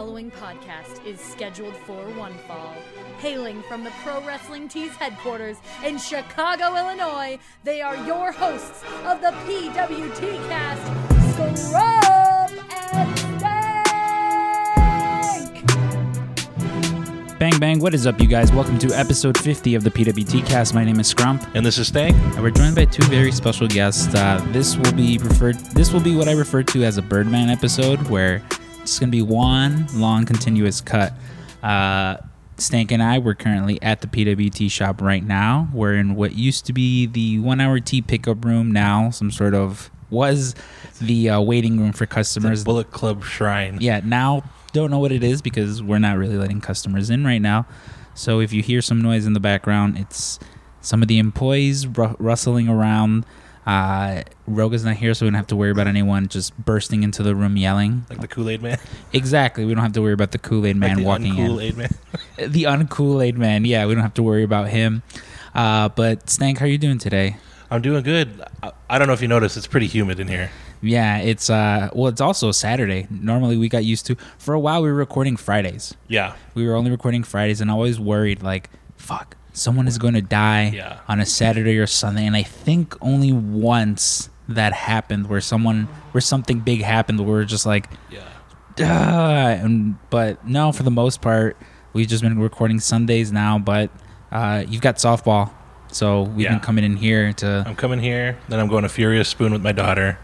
[0.00, 2.72] following podcast is scheduled for one fall.
[3.18, 9.20] Hailing from the Pro Wrestling Tees headquarters in Chicago, Illinois, they are your hosts of
[9.20, 10.80] the PWT cast,
[11.36, 12.50] Scrub
[12.96, 13.68] and Stank!
[17.38, 18.50] Bang bang, what is up, you guys?
[18.52, 20.72] Welcome to episode 50 of the PWT cast.
[20.72, 22.16] My name is Scrump, And this is Stank.
[22.16, 24.14] and we're joined by two very special guests.
[24.14, 25.56] Uh, this will be referred.
[25.74, 28.42] This will be what I refer to as a Birdman episode, where
[28.82, 31.12] it's going to be one long continuous cut.
[31.62, 32.16] Uh,
[32.56, 35.68] Stank and I we're currently at the PWT shop right now.
[35.72, 38.70] We're in what used to be the one-hour tee pickup room.
[38.70, 40.54] Now, some sort of was
[41.00, 42.64] the uh, waiting room for customers.
[42.64, 43.78] Bullet Club Shrine.
[43.80, 47.40] yeah now don't know what it is because we're not really letting customers in right
[47.40, 47.66] now
[48.14, 50.38] so if you hear some noise in the background it's
[50.80, 53.24] some of the employees ru- rustling around
[53.66, 57.22] uh, Roga's not here, so we don't have to worry about anyone just bursting into
[57.22, 58.06] the room yelling.
[58.08, 58.78] Like the Kool Aid Man.
[59.12, 61.46] Exactly, we don't have to worry about the Kool Aid Man like walking in.
[61.46, 61.90] Kool Aid Man.
[62.38, 65.02] The uncool Aid Man, yeah, we don't have to worry about him.
[65.54, 67.36] Uh, but Stank, how are you doing today?
[67.70, 68.40] I'm doing good.
[68.62, 70.50] I, I don't know if you noticed, it's pretty humid in here.
[70.82, 73.06] Yeah, it's uh, well, it's also Saturday.
[73.10, 74.16] Normally, we got used to.
[74.38, 75.94] For a while, we were recording Fridays.
[76.08, 76.34] Yeah.
[76.54, 80.70] we were only recording Fridays and always worried like, fuck, someone is going to die
[80.74, 81.00] Yeah.
[81.06, 82.24] on a Saturday or Sunday.
[82.26, 87.44] And I think only once that happened where someone where something big happened where we're
[87.44, 88.20] just like, Yeah.
[88.76, 88.86] Duh.
[89.62, 91.56] and but no, for the most part,
[91.92, 93.58] we've just been recording Sundays now.
[93.58, 93.90] But
[94.32, 95.50] uh, you've got softball,
[95.92, 96.52] so we've Yeah.
[96.52, 99.62] been coming in here to I'm coming here, then I'm going to Furious Spoon with
[99.62, 100.18] my daughter,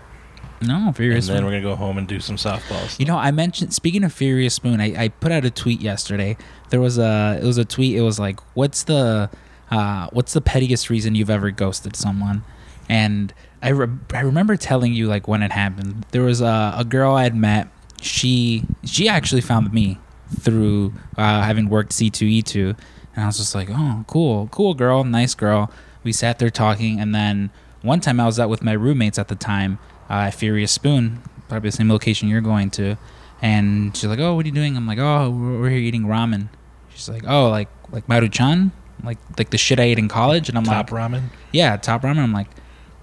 [0.60, 2.98] no Furious and then we're going to go home and do some softballs.
[2.98, 6.36] You know, I mentioned speaking of Furious Spoon, I, I put out a tweet yesterday.
[6.70, 7.96] There was a it was a tweet.
[7.96, 9.30] It was like, "What's the
[9.70, 12.44] uh, what's the pettiest reason you've ever ghosted someone?"
[12.88, 13.32] And
[13.62, 16.06] I re- I remember telling you like when it happened.
[16.10, 17.68] There was a, a girl I had met.
[18.00, 19.98] She she actually found me
[20.40, 22.74] through uh, having worked C two E two,
[23.14, 25.70] and I was just like, "Oh, cool, cool girl, nice girl."
[26.02, 27.50] We sat there talking, and then
[27.82, 31.70] one time I was out with my roommates at the time uh, Furious Spoon, probably
[31.70, 32.96] the same location you're going to.
[33.42, 36.04] And she's like, "Oh, what are you doing?" I'm like, "Oh, we're, we're here eating
[36.04, 36.48] ramen."
[36.94, 38.70] She's like, "Oh, like like Maruchan,
[39.04, 41.22] like like the shit I ate in college." And I'm Top like, "Top ramen.
[41.52, 42.48] "Yeah, top ramen." I'm like,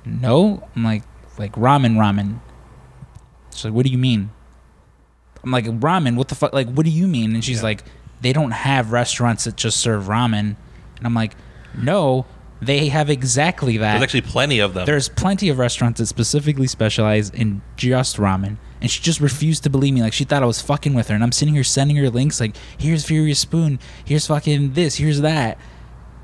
[0.06, 1.04] "No." I'm like,
[1.38, 2.40] "Like ramen, ramen."
[3.54, 4.32] She's like, "What do you mean?"
[5.44, 6.16] I'm like, "Ramen?
[6.16, 6.54] What the fuck?
[6.54, 7.64] Like, what do you mean?" And she's Yeah.
[7.64, 7.84] like,
[8.22, 10.56] "They don't have restaurants that just serve ramen."
[10.98, 11.36] And I'm like,
[11.78, 12.26] "No,
[12.66, 14.86] they have exactly that." There's actually plenty of them.
[14.86, 18.58] There's plenty of restaurants that specifically specialize in just ramen.
[18.82, 20.02] And she just refused to believe me.
[20.02, 21.16] Like she thought I was fucking with her.
[21.16, 25.22] And I'm sitting here sending her links like, here's Furious Spoon, here's fucking this, here's
[25.22, 25.58] that.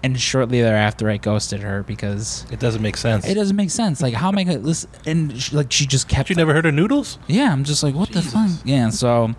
[0.04, 3.26] And shortly thereafter I ghosted her because it doesn't make sense.
[3.28, 4.02] it doesn't make sense.
[4.02, 6.66] Like how am I gonna listen and she, like she just kept you never heard
[6.66, 7.18] of noodles?
[7.28, 8.50] Yeah, I'm just like, what the fuck?
[8.66, 9.34] Yeah, so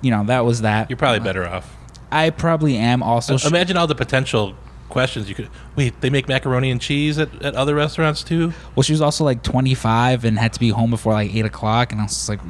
[0.00, 0.90] you know, that was that.
[0.90, 1.76] You're probably better off.
[2.10, 4.54] I probably am also Imagine all the potential
[4.88, 5.48] questions you could.
[5.76, 8.52] Wait, they make macaroni and cheese at, at other restaurants too?
[8.74, 11.92] Well, she was also like 25 and had to be home before like 8 o'clock.
[11.92, 12.40] And I was just like,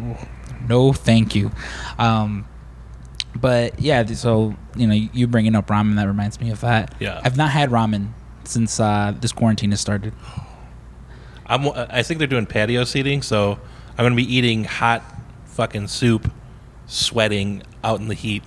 [0.68, 1.50] no, thank you.
[1.98, 2.46] Um,
[3.36, 6.94] but yeah, so, you know, you bringing up ramen, that reminds me of that.
[6.98, 7.20] Yeah.
[7.24, 8.12] I've not had ramen
[8.44, 10.12] since uh, this quarantine has started.
[11.46, 13.58] I'm, I think they're doing patio seating, so
[13.92, 15.02] I'm going to be eating hot
[15.46, 16.30] fucking soup,
[16.86, 18.42] sweating out in the heat.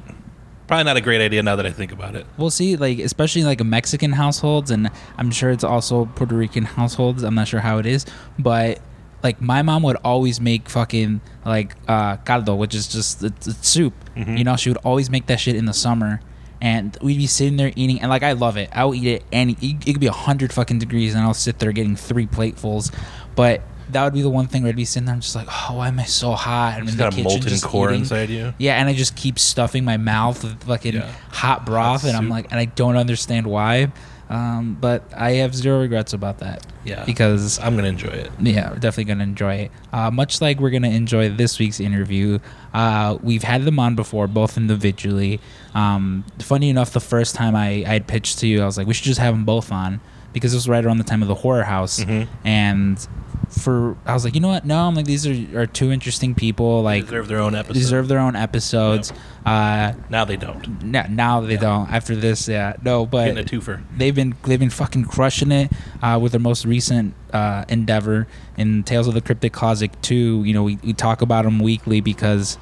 [0.72, 2.26] Probably not a great idea now that I think about it.
[2.38, 7.24] We'll see, like, especially like Mexican households, and I'm sure it's also Puerto Rican households.
[7.24, 8.06] I'm not sure how it is,
[8.40, 8.80] but
[9.22, 13.68] like my mom would always make fucking like uh, caldo, which is just it's, it's
[13.68, 13.94] soup.
[14.16, 16.22] You know, she would always make that shit in the summer,
[16.62, 18.70] and we'd be sitting there eating, and like I love it.
[18.72, 19.58] I'll eat it any.
[19.62, 22.94] It it could be a hundred fucking degrees, and I'll sit there getting three platefuls,
[23.36, 23.62] but.
[23.92, 25.78] That would be the one thing where I'd be sitting there, I'm just like, oh,
[25.78, 26.76] why am I so hot?
[26.80, 28.02] And Just in the got a kitchen molten just core eating.
[28.02, 28.54] inside you.
[28.58, 31.12] Yeah, and I just keep stuffing my mouth with fucking Yeah.
[31.32, 32.32] hot broth, and I'm soup.
[32.32, 33.92] like, and I don't understand why.
[34.30, 36.66] Um, but I have zero regrets about that.
[36.86, 37.04] Yeah.
[37.04, 38.32] Because I'm going to enjoy it.
[38.40, 39.72] yeah, we're definitely gonna enjoy it.
[39.92, 42.40] Uh, much like we're gonna enjoy this week's interview.
[42.74, 45.42] Uh, we've had them on before, both individually.
[45.76, 48.88] Um, funny enough, the first time I I had pitched to you, I was like,
[48.88, 50.00] we should just have them both on
[50.32, 52.28] because it was right around the time of the horror house, Mhm.
[52.46, 53.06] and
[53.52, 54.66] for I was like, you know what?
[54.66, 56.78] No, I'm like these are, are two interesting people.
[56.80, 57.74] They Like deserve their own episode.
[57.74, 59.12] deserve their own episodes.
[59.46, 60.84] Uh, now they don't.
[60.84, 61.92] now, now they don't.
[61.92, 63.84] After this, yeah, no, Getting a but twofer.
[63.98, 65.72] they've been they've been fucking crushing it
[66.02, 68.28] uh, with their most recent uh, endeavor
[68.58, 70.44] in Tales of the Cryptic Closet Two.
[70.44, 72.58] You know, we, we talk about them weekly because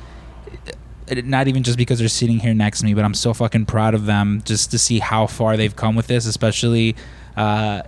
[1.24, 3.94] not even just because they're sitting here next to me, but I'm so fucking proud
[3.96, 6.96] of them just to see how far they've come with this, especially
[7.36, 7.82] uh,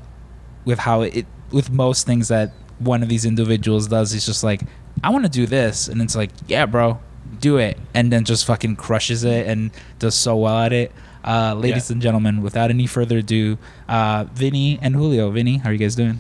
[0.65, 4.11] with how it with most things that one of these individuals does.
[4.11, 4.61] He's just like,
[5.03, 6.99] I want to do this, and it's like, yeah, bro,
[7.39, 10.91] do it and then just fucking crushes it and does so well at it.
[11.25, 11.93] Uh, ladies Yeah.
[11.93, 13.57] and gentlemen, without any further ado,
[13.87, 15.29] uh, Vinny and Julio.
[15.31, 16.19] Vinny, how are you guys doing?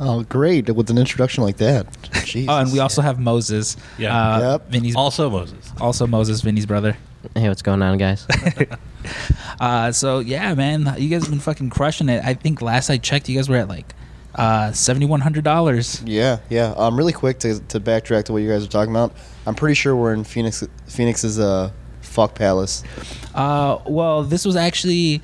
[0.00, 0.68] Oh, great!
[0.74, 1.86] With an introduction like that.
[2.24, 2.48] Jesus.
[2.48, 3.76] Oh, and we also have Moses.
[3.96, 4.16] Yeah.
[4.16, 4.70] Uh, Yep.
[4.70, 5.72] Vinny's Also Moses.
[5.80, 6.96] also Moses, Vinny's brother.
[7.34, 8.26] Hey, what's going on, guys?
[9.60, 12.22] Uh, so yeah, man, you guys have been fucking crushing it.
[12.24, 13.94] I think last I checked, you guys were at like
[14.38, 16.02] uh, seventy one hundred dollars.
[16.06, 16.72] Yeah, yeah.
[16.76, 19.12] Um, really quick to, to backtrack to what you guys are talking about.
[19.46, 20.64] I'm pretty sure we're in Phoenix.
[20.86, 21.70] Phoenix's uh,
[22.00, 22.82] fuck palace.
[23.34, 25.20] Uh, well, this was actually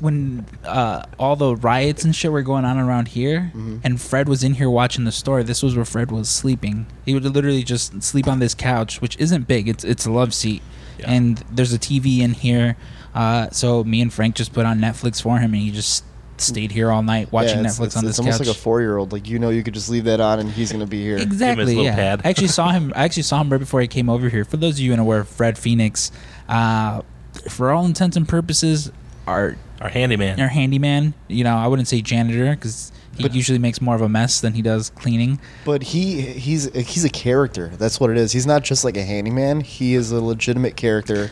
[0.00, 3.80] when uh, all the riots and shit were going on around here, Mhm.
[3.84, 5.42] and Fred was in here watching the store.
[5.42, 6.86] This was where Fred was sleeping.
[7.04, 9.68] He would literally just sleep on this couch, which isn't big.
[9.68, 10.62] It's it's a love seat,
[10.98, 11.10] Yeah.
[11.12, 12.76] and there's a TV in here.
[13.14, 16.04] Uh, so me and Frank just put on Netflix for him, and he just
[16.40, 18.48] stayed here all night watching yeah, it's, Netflix it's, on this it's this almost like
[18.48, 19.12] a four year old.
[19.12, 21.16] Like you know, you could just leave that on and he's gonna be here.
[21.18, 21.64] Exactly.
[21.66, 21.94] little Yeah.
[21.94, 22.22] pad.
[22.24, 22.92] I actually saw him.
[22.96, 24.44] I actually saw him right before he came over here.
[24.44, 26.10] For those of you unaware, Fred Phoenix,
[26.48, 27.02] uh,
[27.50, 28.90] for all intents and purposes,
[29.26, 30.40] our Our handyman.
[30.40, 31.14] our handyman.
[31.28, 34.40] You know, I wouldn't say janitor because he But- usually makes more of a mess
[34.40, 35.40] than he does cleaning.
[35.64, 37.70] But he he's he's a character.
[37.78, 38.32] That's what it is.
[38.32, 39.60] He's not just like a handyman.
[39.62, 41.30] He is a legitimate character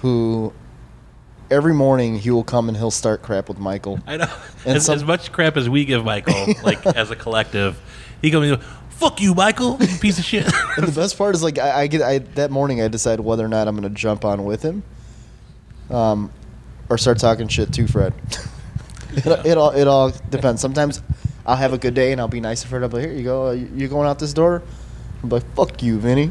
[0.00, 0.52] who
[1.52, 4.00] every morning he will come and he'll start crap with Michael.
[4.06, 4.28] I know.
[4.64, 7.80] And As, some- as much crap as we give Michael, like as a collective,
[8.20, 10.46] he goes, and "Fuck you, Michael, you piece of shit."
[10.76, 13.44] And the best part is like I, I get I that morning I decide whether
[13.44, 14.82] or not I'm gonna jump on with him,
[15.90, 16.30] um,
[16.88, 18.14] or start talking shit to Fred.
[19.12, 20.60] it, it all it all depends.
[20.60, 21.02] Sometimes
[21.44, 22.82] I'll have a good day and I'll be nice to Fred.
[22.84, 23.48] I'll be like, here you go.
[23.48, 24.62] Uh, you you going out this door?
[25.22, 26.30] I'm like fuck you, Vinny.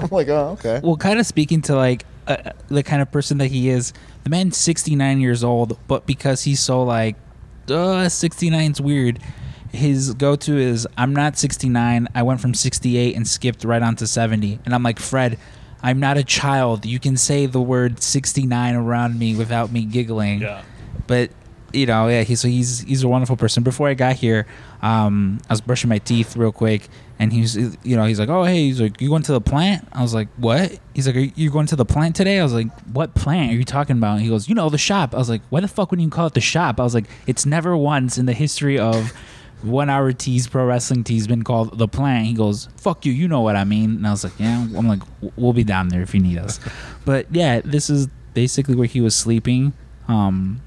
[0.00, 0.80] I'm like oh okay.
[0.82, 3.92] Well, kind of speaking to like uh, the kind of person that he is,
[4.24, 7.16] the man's 69 years old, but because he's so like,
[7.68, 9.18] uh, 69's weird.
[9.70, 12.08] His go-to is I'm not 69.
[12.14, 14.60] I went from 68 and skipped right on to 70.
[14.66, 15.38] And I'm like, Fred,
[15.82, 16.84] I'm not a child.
[16.84, 20.42] You can say the word 69 around me without me giggling.
[20.42, 20.62] yeah.
[21.06, 21.30] But
[21.72, 23.62] you know, yeah, he's so he's he's a wonderful person.
[23.62, 24.46] Before I got here,
[24.82, 26.88] um, I was brushing my teeth real quick,
[27.22, 29.86] and he's you know he's like, oh hey, he's like, you going to the plant?
[29.92, 30.76] I was like, what?
[30.92, 32.40] He's like, are you going to the plant today?
[32.40, 34.14] I was like, what plant are you talking about?
[34.14, 35.14] And he goes, you know, the shop.
[35.14, 36.80] I was like, why the fuck would you call it the shop?
[36.80, 39.12] I was like, it's never once in the history of
[39.62, 42.26] one hour tees pro wrestling tees been called the plant.
[42.26, 43.90] He goes, fuck you, you know what I mean?
[43.96, 44.60] And I was like, yeah.
[44.60, 45.02] I'm like,
[45.36, 46.58] we'll be down there if you need us.
[47.04, 49.72] But yeah, this is basically where he was sleeping.
[50.06, 50.62] Um,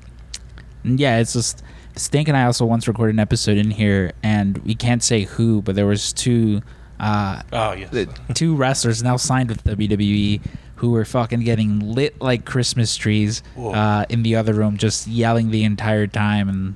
[0.84, 1.64] yeah, it's just
[1.96, 5.62] Stank and I also once recorded an episode in here, and we can't say who,
[5.62, 6.62] but there was two,
[7.00, 8.08] uh, Oh yes.
[8.34, 10.42] two wrestlers now signed with WWE
[10.78, 15.52] who were fucking getting lit like Christmas trees uh, in the other room, just yelling
[15.52, 16.50] the entire time.
[16.50, 16.76] And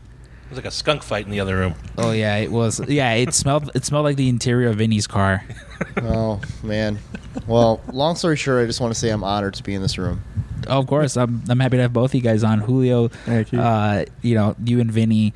[0.49, 1.75] was like a skunk fight in the other room.
[1.97, 5.43] oh yeah, it was yeah, it smelled it smelled like the interior of Vinny's car.
[6.01, 6.99] Oh man.
[7.47, 9.97] Well, long story short, I just want to say I'm honored to be in this
[9.97, 10.21] room.
[10.67, 12.59] Oh, of course, I'm I'm happy to have both you guys on.
[12.59, 13.61] Julio, Thank you.
[13.61, 15.33] uh, you know, you and Vinny.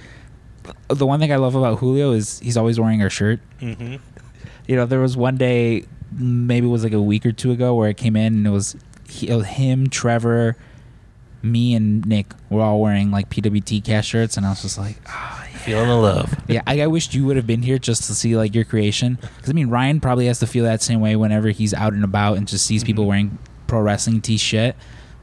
[0.90, 3.40] The one thing I love about Julio is he's always wearing our shirt.
[3.62, 3.96] Mm-hmm.
[4.68, 7.74] You know, there was one day, maybe it was like a week or two ago,
[7.76, 8.76] where I came in and it was,
[9.08, 10.56] he, it was him, Trevor,
[11.44, 14.98] me, and Nick were all wearing like PWT cast shirts, and I was just like,
[15.08, 16.34] ah, Feeling the love.
[16.48, 16.62] yeah.
[16.68, 19.50] I, I wished you would have been here just two see like your creation, because
[19.50, 22.38] I mean Ryan probably has to feel that same way whenever he's out and about
[22.38, 23.08] and just sees people Mhm.
[23.08, 24.76] wearing pro wrestling t shit,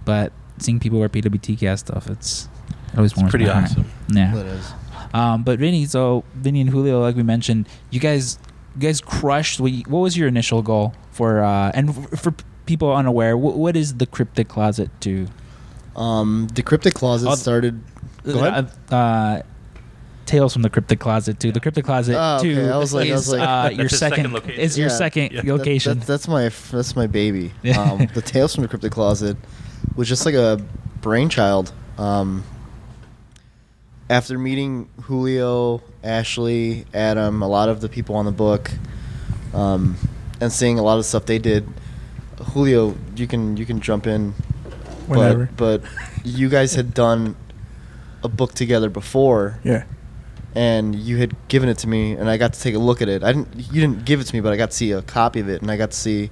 [0.04, 2.48] but seeing people wear PWT cast stuff, it's
[2.92, 3.64] it always It's pretty my heart.
[3.64, 3.84] awesome.
[4.12, 4.34] Yeah.
[4.34, 4.72] That is.
[5.12, 8.38] Um, but Vinny, so Vinny and Julio, like we mentioned, you guys,
[8.76, 9.60] you guys crushed.
[9.60, 11.42] What, you- what was your initial goal for?
[11.42, 12.32] Uh, and f- for
[12.66, 15.26] people unaware, what, what is the cryptic closet to?
[15.96, 17.82] Um, the cryptic closet started.
[18.24, 18.70] Go ahead.
[18.90, 19.42] Uh, uh,
[20.26, 22.54] Tales from the Cryptic Closet to the Cryptic Closet Oh, okay.
[22.54, 24.60] to I was like- I is was like- uh, your second, second location.
[24.60, 24.94] is your Yeah.
[24.96, 25.40] second Yeah.
[25.42, 25.98] That- location.
[25.98, 27.52] that- that's my that's my baby.
[27.76, 29.36] Um, the Tales from the Cryptic Closet
[29.96, 30.60] was just like a
[31.00, 31.72] brainchild.
[31.98, 32.44] Um,
[34.08, 38.70] after meeting Julio, Ashley, Adam, a lot of the people on the book,
[39.52, 39.96] um,
[40.40, 41.66] and seeing a lot of stuff they did,
[42.52, 44.34] Julio, you can you can jump in.
[45.10, 45.48] Whenever.
[45.56, 45.90] But, but
[46.24, 47.36] you guys had done
[48.22, 49.84] a book together before yeah.
[50.54, 53.08] and you had given it to me and I got to take a look at
[53.08, 53.22] it.
[53.22, 55.40] I didn't you didn't give it to me, but I got to see a copy
[55.40, 56.30] of it and I got to see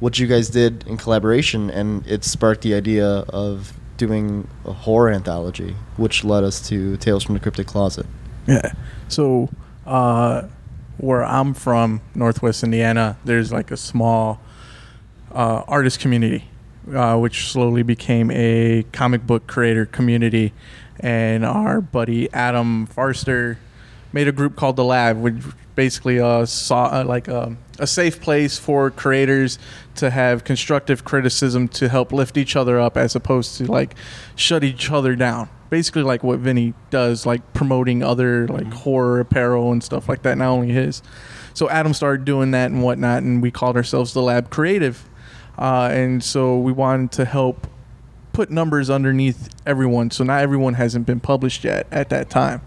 [0.00, 5.10] what you guys did in collaboration and it sparked the idea of doing a horror
[5.10, 8.06] anthology, which led us to Tales from the Cryptic Closet.
[8.46, 8.72] Yeah.
[9.08, 9.48] So,
[9.86, 10.48] uh,
[10.98, 14.40] where I'm from, Northwest Indiana, there's like a small
[15.32, 16.48] uh, artist community,
[16.92, 20.52] uh, which slowly became a comic book creator community.
[21.00, 23.56] And our buddy Adam Farster
[24.12, 25.36] made a group called The Lab, which
[25.74, 29.58] basically uh, saw uh, like a, a safe place for creators
[29.96, 33.94] to have constructive criticism to help lift each other up as opposed to like
[34.36, 35.48] shut each other down.
[35.70, 40.36] Basically like what vinny does like promoting other like horror apparel and stuff like that
[40.36, 41.02] not only his.
[41.54, 45.08] So adam started doing that and whatnot and we called ourselves the lab creative
[45.62, 47.68] uh, and so we wanted to help
[48.32, 52.60] put numbers underneath everyone so not everyone hasn't been published yet at that time.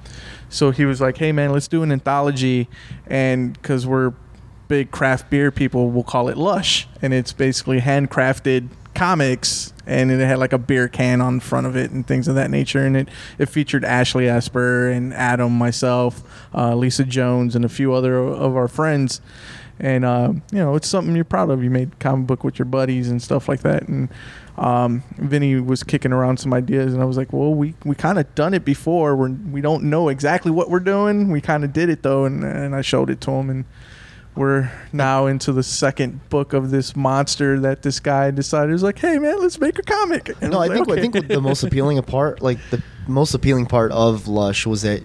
[0.47, 2.69] So he was like hey man let's do an anthology
[3.05, 4.13] and because we're
[4.69, 10.25] big craft beer people we'll call it lush and it's basically handcrafted comics and it
[10.25, 12.95] had like a beer can on front of it and things of that nature and
[12.95, 16.23] it, it featured ashley esper and adam myself
[16.55, 19.19] uh, lisa jones and a few other of our friends
[19.79, 21.63] and uh, you know it's something you're proud of.
[21.63, 23.87] You made a comic book with your buddies and stuff like that.
[23.87, 24.09] And
[24.57, 28.17] um, Vinny was kicking around some ideas, and I was like, "Well, we, we kind
[28.17, 29.15] of done it before.
[29.15, 31.29] We're, we don't know exactly what we're doing.
[31.29, 33.65] We kind of did it though, and, and I showed it to him, and
[34.35, 38.71] we're now into the second book of this monster that this guy decided.
[38.71, 41.27] Was like, "Hey, man, let's make a comic." And No, I like, think I think
[41.27, 45.03] the most appealing part, like the most appealing part of Lush, was that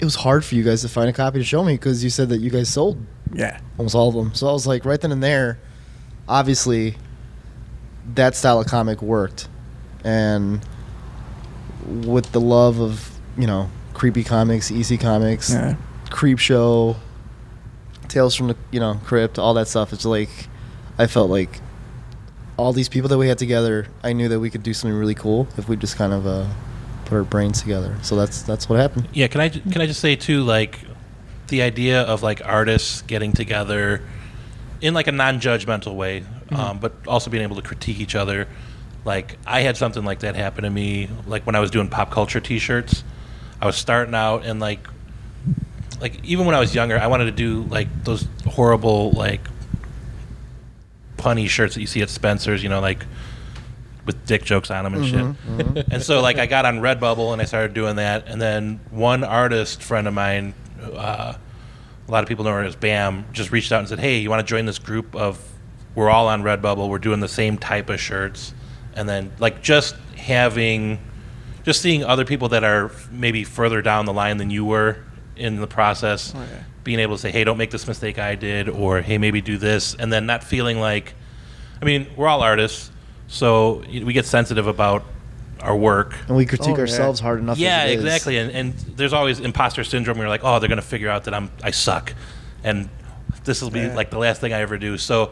[0.00, 2.10] it was hard for you guys to find a copy to show me because you
[2.10, 4.34] said that you guys sold yeah, almost all of them.
[4.34, 5.58] So I was like, right then and there,
[6.28, 6.96] obviously,
[8.14, 9.48] that style of comic worked,
[10.04, 10.60] and
[11.86, 15.76] with the love of you know creepy comics, EC comics, yeah.
[16.10, 16.96] Creep Show,
[18.08, 19.92] Tales from the you know Crypt, all that stuff.
[19.92, 20.30] It's like
[20.98, 21.60] I felt like
[22.56, 23.86] all these people that we had together.
[24.02, 26.46] I knew that we could do something really cool if we just kind of uh,
[27.04, 27.96] put our brains together.
[28.02, 29.08] So that's that's what happened.
[29.12, 30.80] Yeah, can I ju- can I just say too, like
[31.48, 34.02] the idea of like artists getting together
[34.80, 36.54] in like a non-judgmental way, mm-hmm.
[36.54, 38.46] um, but also being able to critique each other.
[39.04, 42.10] Like I had something like that happen to me, like when I was doing pop
[42.10, 43.02] culture T-shirts.
[43.60, 44.86] I was starting out and like,
[46.00, 49.40] like even when I was younger, I wanted to do like those horrible like
[51.16, 53.04] punny shirts that you see at Spencer's, you know, like
[54.06, 55.18] with dick jokes on them and shit.
[55.18, 55.92] Mm-hmm, mm-hmm.
[55.92, 58.28] And so like I got on Redbubble and I started doing that.
[58.28, 61.34] And then one artist friend of mine, uh,
[62.06, 64.30] a lot of people know her as Bam, just reached out and said, "Hey, you
[64.30, 65.38] want to join this group of?
[65.94, 66.88] We're all on Redbubble.
[66.88, 68.54] We're doing the same type of shirts."
[68.94, 70.98] And then like just having,
[71.64, 74.98] just seeing other people that are maybe further down the line than you were
[75.36, 76.62] in the process, Oh, yeah.
[76.84, 79.56] being able to say, "Hey, don't make this mistake I did," or "Hey, maybe do
[79.58, 81.14] this," and then not feeling like,
[81.80, 82.90] I mean, we're all artists,
[83.28, 85.04] so we get sensitive about
[85.62, 86.14] our work.
[86.28, 86.80] And we critique Oh, yeah.
[86.80, 87.58] ourselves hard enough.
[87.58, 88.04] Yeah, as it is.
[88.04, 88.38] exactly.
[88.38, 90.18] And, and there's always imposter syndrome.
[90.18, 92.14] Where you're like, oh, they're gonna figure out that I'm I suck,
[92.64, 92.88] and
[93.44, 93.94] this will be Yeah.
[93.94, 94.98] like the last thing I ever do.
[94.98, 95.30] So,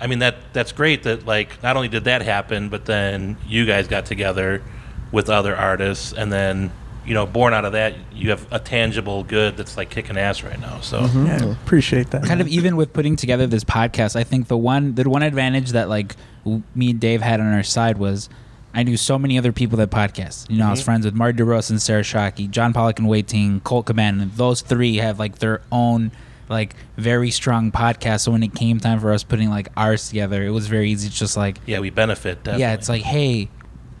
[0.00, 1.02] I mean that that's great.
[1.04, 4.62] That like not only did that happen, but then you guys got together
[5.12, 6.70] with other artists, and then
[7.06, 10.42] you know, born out of that, you have a tangible good that's like kicking ass
[10.42, 10.80] right now.
[10.80, 11.02] So.
[11.02, 11.26] Mm-hmm.
[11.26, 12.24] yeah, appreciate that.
[12.24, 15.70] kind of even with putting together this podcast, I think the one the one advantage
[15.70, 16.16] that like
[16.74, 18.28] me and Dave had on our side was
[18.76, 20.48] I knew so many other people that podcast.
[20.50, 20.84] You know, I was Mhm.
[20.84, 24.32] friends with Marty DeRosa and Sarah Shockey, John Pollock and Wai Ting, Colt Cabana, and
[24.34, 26.12] those three have like their own
[26.48, 28.20] like very strong podcast.
[28.20, 31.08] So when it came time for us putting like ours together, it was very easy.
[31.08, 32.44] It's just like Yeah, we benefit.
[32.44, 32.60] Definitely.
[32.60, 33.48] yeah, it's like, hey,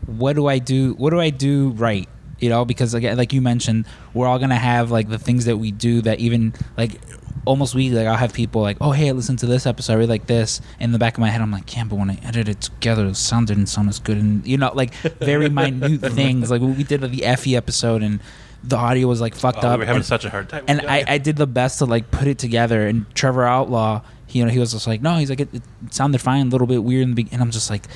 [0.06, 0.94] what do I do?
[0.98, 2.08] What do I do right?
[2.38, 5.56] You know, because like like you mentioned, we're all gonna have like the things that
[5.56, 7.00] we do that even like
[7.46, 7.98] almost weekly.
[7.98, 9.94] Like I'll have people like, oh hey, listen to this episode.
[9.94, 10.60] I really like this.
[10.78, 13.08] In the back of my head, I'm like, yeah, but when I edit it together,
[13.08, 14.18] the sound didn't sound as good.
[14.18, 16.50] And you know, like very minute things.
[16.50, 18.20] Like we did the Effy episode, and
[18.62, 19.78] the audio was like fucked Oh, up.
[19.78, 20.64] we were having and- such a hard time.
[20.68, 22.86] and I, I did the best to like put it together.
[22.86, 25.62] And Trevor Outlaw, he, you know, he was just like, no, he's like, it, it
[25.90, 27.34] sounded fine, a little bit weird in the beginning.
[27.34, 27.86] And I'm just like,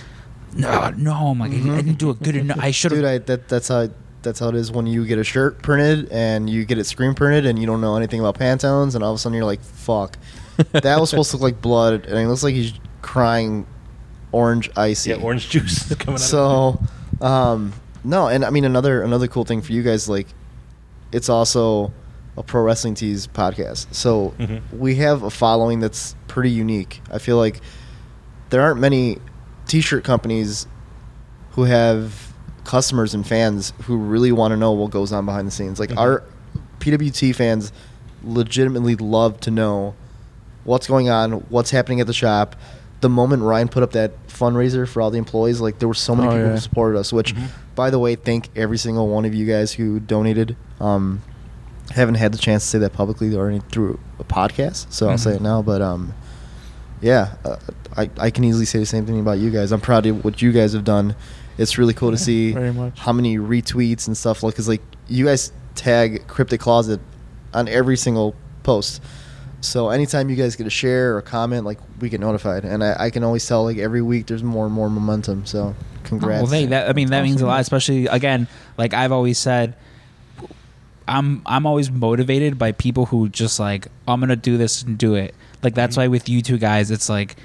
[0.54, 1.76] no, no, I'm like, I, I mm-hmm.
[1.76, 2.58] didn't do it good enough.
[2.60, 3.12] I should Dude, have.
[3.12, 3.88] I, that that's how
[4.22, 7.14] that's how it is when you get a shirt printed and you get it screen
[7.14, 9.60] printed and you don't know anything about Pantones and all of a sudden you're like,
[9.62, 10.16] fuck,
[10.72, 12.72] that was supposed to look like blood and it looks like he's
[13.02, 13.66] crying
[14.32, 15.10] orange icy.
[15.10, 16.20] yeah, orange juice is coming out.
[16.20, 16.80] So,
[17.20, 17.72] um,
[18.04, 20.26] no, and I mean another another cool thing for you guys, like,
[21.12, 21.92] it's also
[22.36, 23.92] a pro wrestling tees podcast.
[23.94, 24.60] So Mhm.
[24.78, 27.02] we have a following that's pretty unique.
[27.10, 27.60] I feel like
[28.50, 29.18] there aren't many
[29.66, 30.66] t-shirt companies
[31.52, 32.29] who have
[32.70, 35.80] customers and fans who really want to know what goes on behind the scenes.
[35.80, 35.98] Like Mhm.
[35.98, 36.22] our
[36.78, 37.72] PWT fans
[38.22, 39.94] legitimately love to know
[40.64, 42.54] what's going on, what's happening at the shop.
[43.00, 46.14] The moment Ryan put up that fundraiser for all the employees, like there were so
[46.14, 46.52] many Oh, people yeah.
[46.52, 47.12] who supported us.
[47.12, 47.48] Which, Mhm.
[47.74, 50.54] by the way, thank every single one of you guys who donated.
[50.80, 51.22] Um,
[51.92, 55.18] haven't had the chance to say that publicly or any, through a podcast, so I'll
[55.18, 55.60] say it now.
[55.60, 56.12] But um,
[57.00, 57.56] yeah, uh,
[57.96, 59.72] I I can easily say the same thing about you guys.
[59.72, 61.16] I'm proud of what you guys have done.
[61.60, 62.98] It's really cool to see very much.
[62.98, 67.00] how many retweets and stuff like because like you guys tag Cryptic Closet
[67.52, 69.02] on every single post.
[69.60, 72.82] So anytime you guys get a share or a comment, like we get notified, and
[72.82, 75.44] I, I can always tell like every week there's more and more momentum.
[75.44, 75.74] So
[76.04, 76.44] congrats.
[76.44, 78.48] Well, hey, that, I mean, that means a lot, especially again,
[78.78, 79.76] like I've always said,
[81.06, 85.14] I'm I'm always motivated by people who just like I'm gonna do this and do
[85.14, 85.34] it.
[85.62, 87.36] Like that's why with you two guys, it's like,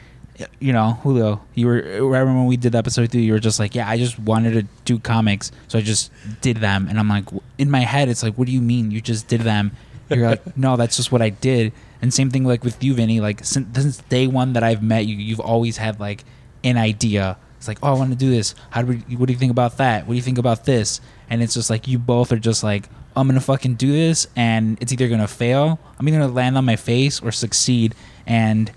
[0.60, 3.76] you know, Julio, you were remember when we did episode two, you were just like,
[3.76, 6.12] yeah, I just wanted to do comics, so I just
[6.42, 7.26] did them, and I'm like,
[7.58, 9.72] in my head, it's like, what do you mean you just did them?
[10.10, 11.74] You're like, no, that's just what I did.
[12.02, 13.20] And same thing like with you, Vinny.
[13.20, 16.24] Like since, since day one that I've met you, you've always had like
[16.64, 17.38] an idea.
[17.58, 18.54] It's like, oh, I want to do this.
[18.70, 19.16] How do we?
[19.16, 20.06] What do you think about that?
[20.06, 21.02] What do you think about this?
[21.30, 24.78] And it's just like you both are just like, I'm gonna fucking do this, and
[24.82, 27.96] it's either gonna fail, I'm either gonna land on my face or succeed,
[28.28, 28.72] and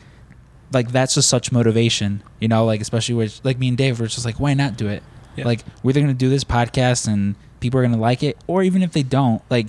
[0.72, 2.64] like that's just such motivation, you know.
[2.64, 5.02] Like especially with like me and Dave, we're just like, why not do it?
[5.36, 5.44] Yeah.
[5.46, 8.82] Like we're either gonna do this podcast and people are gonna like it, or even
[8.82, 9.68] if they don't, like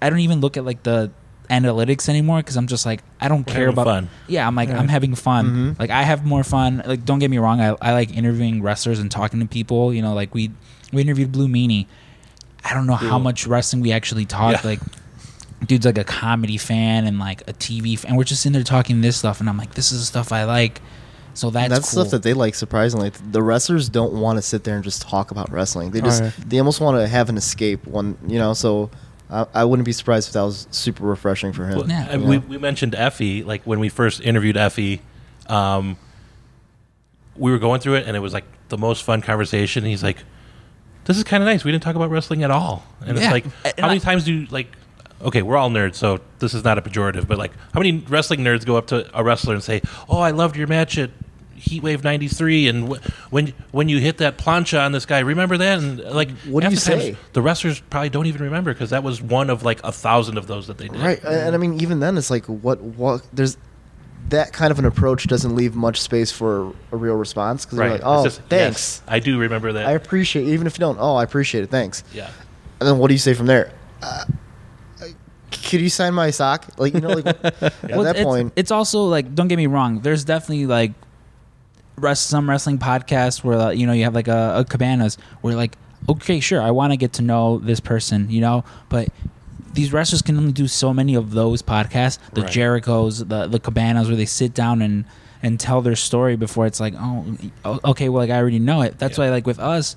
[0.00, 1.10] I don't even look at like the
[1.50, 4.08] analytics anymore because I'm just like I don't We're care about fun.
[4.28, 4.78] yeah I'm like Yeah.
[4.78, 5.78] I'm having fun Mhm.
[5.80, 9.00] like I have more fun like don't get me wrong I, I like interviewing wrestlers
[9.00, 10.52] and talking to people you know like we
[10.92, 11.86] we interviewed Blue Meanie
[12.64, 14.70] I don't know how much wrestling we actually talked Yeah.
[14.70, 14.80] like
[15.66, 18.10] dude's like a comedy fan and like a TV fan.
[18.10, 20.32] and we're just in there talking this stuff and I'm like this is the stuff
[20.32, 20.80] I like
[21.34, 22.02] so that's that's cool.
[22.02, 22.54] stuff that they like.
[22.54, 25.92] Surprisingly, the wrestlers don't want to sit there and just talk about wrestling.
[25.92, 26.32] They just yeah.
[26.44, 27.86] they almost want to have an escape.
[27.86, 28.52] One, you know.
[28.52, 28.90] So
[29.30, 31.78] I, I wouldn't be surprised if that was super refreshing for him.
[31.78, 32.08] Well, Yeah.
[32.10, 35.00] I we, we mentioned Effy, like when we first interviewed Effy,
[35.46, 35.96] um,
[37.36, 39.84] we were going through it, and it was like the most fun conversation.
[39.84, 40.18] He's like,
[41.04, 41.64] "This is kind of nice.
[41.64, 43.24] We didn't talk about wrestling at all." And Yeah.
[43.24, 44.66] it's like, And how many times do you like?
[45.22, 48.40] Okay, we're all nerds, so this is not a pejorative, but like, how many wrestling
[48.40, 51.10] nerds go up to a wrestler and say, "Oh, I loved your match at
[51.58, 55.78] Heatwave '93, and wh- when when you hit that plancha on this guy, remember that?"
[55.78, 57.16] And like, What do you say?
[57.34, 60.46] The wrestlers probably don't even remember because that was one of like a thousand of
[60.46, 60.98] those that they did.
[61.00, 63.58] Right, and and I mean, even then, it's like what what there's
[64.30, 67.86] that kind of an approach doesn't leave much space for a real response because Right.
[67.86, 69.86] you're like, oh, just- thanks, yes, I do remember that.
[69.86, 72.04] I appreciate, even if you don't, oh, I appreciate it, thanks.
[72.14, 72.30] yeah.
[72.78, 73.72] And then what do you say from there?
[74.02, 74.24] Uh,
[75.64, 76.66] could you sign my sock?
[76.78, 77.52] Like you know, like at
[77.90, 80.00] Well, that it's, point, it's also like don't get me wrong.
[80.00, 80.92] There's definitely like
[81.96, 85.54] rest some wrestling podcasts where uh, you know you have like a, a cabanas where
[85.54, 85.76] like
[86.08, 89.08] okay sure I want to get to know this person you know but
[89.74, 92.50] these wrestlers can only do so many of those podcasts the Right.
[92.50, 95.04] Jerichos the the cabanas where they sit down and
[95.42, 97.36] and tell their story before it's like oh
[97.84, 99.26] okay well like I already know it that's Yeah.
[99.26, 99.94] why like with us.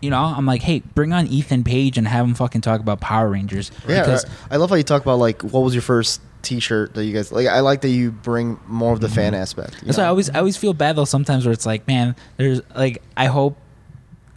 [0.00, 3.00] You know, I'm like, hey, bring on Ethan Page and have him fucking talk about
[3.00, 3.70] Power Rangers.
[3.88, 4.00] yeah.
[4.02, 7.14] because I love how you talk about like what was your first T-shirt that you
[7.14, 7.46] guys like.
[7.46, 9.70] I like that you bring more of the fan aspect.
[9.72, 9.86] you Mm-hmm.
[9.86, 12.60] That's why I always I always feel bad though sometimes where it's like, man, there's
[12.76, 13.56] like I hope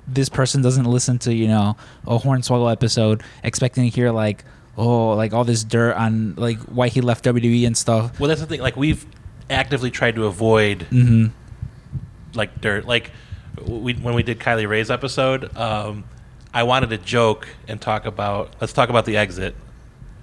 [0.08, 4.46] this person doesn't listen to, you know, a Hornswoggle episode expecting to hear like,
[4.78, 8.17] oh, like all this dirt on like why he left WWE and stuff.
[8.22, 8.62] Well, that's the thing.
[8.62, 9.06] Like we've
[9.50, 11.28] actively tried to avoid Mm-hmm.
[12.38, 12.86] like dirt.
[12.86, 13.12] Like
[13.65, 16.04] we when we did Kylie Rae's episode, um,
[16.54, 19.56] I wanted to joke and talk about let's talk about the exit,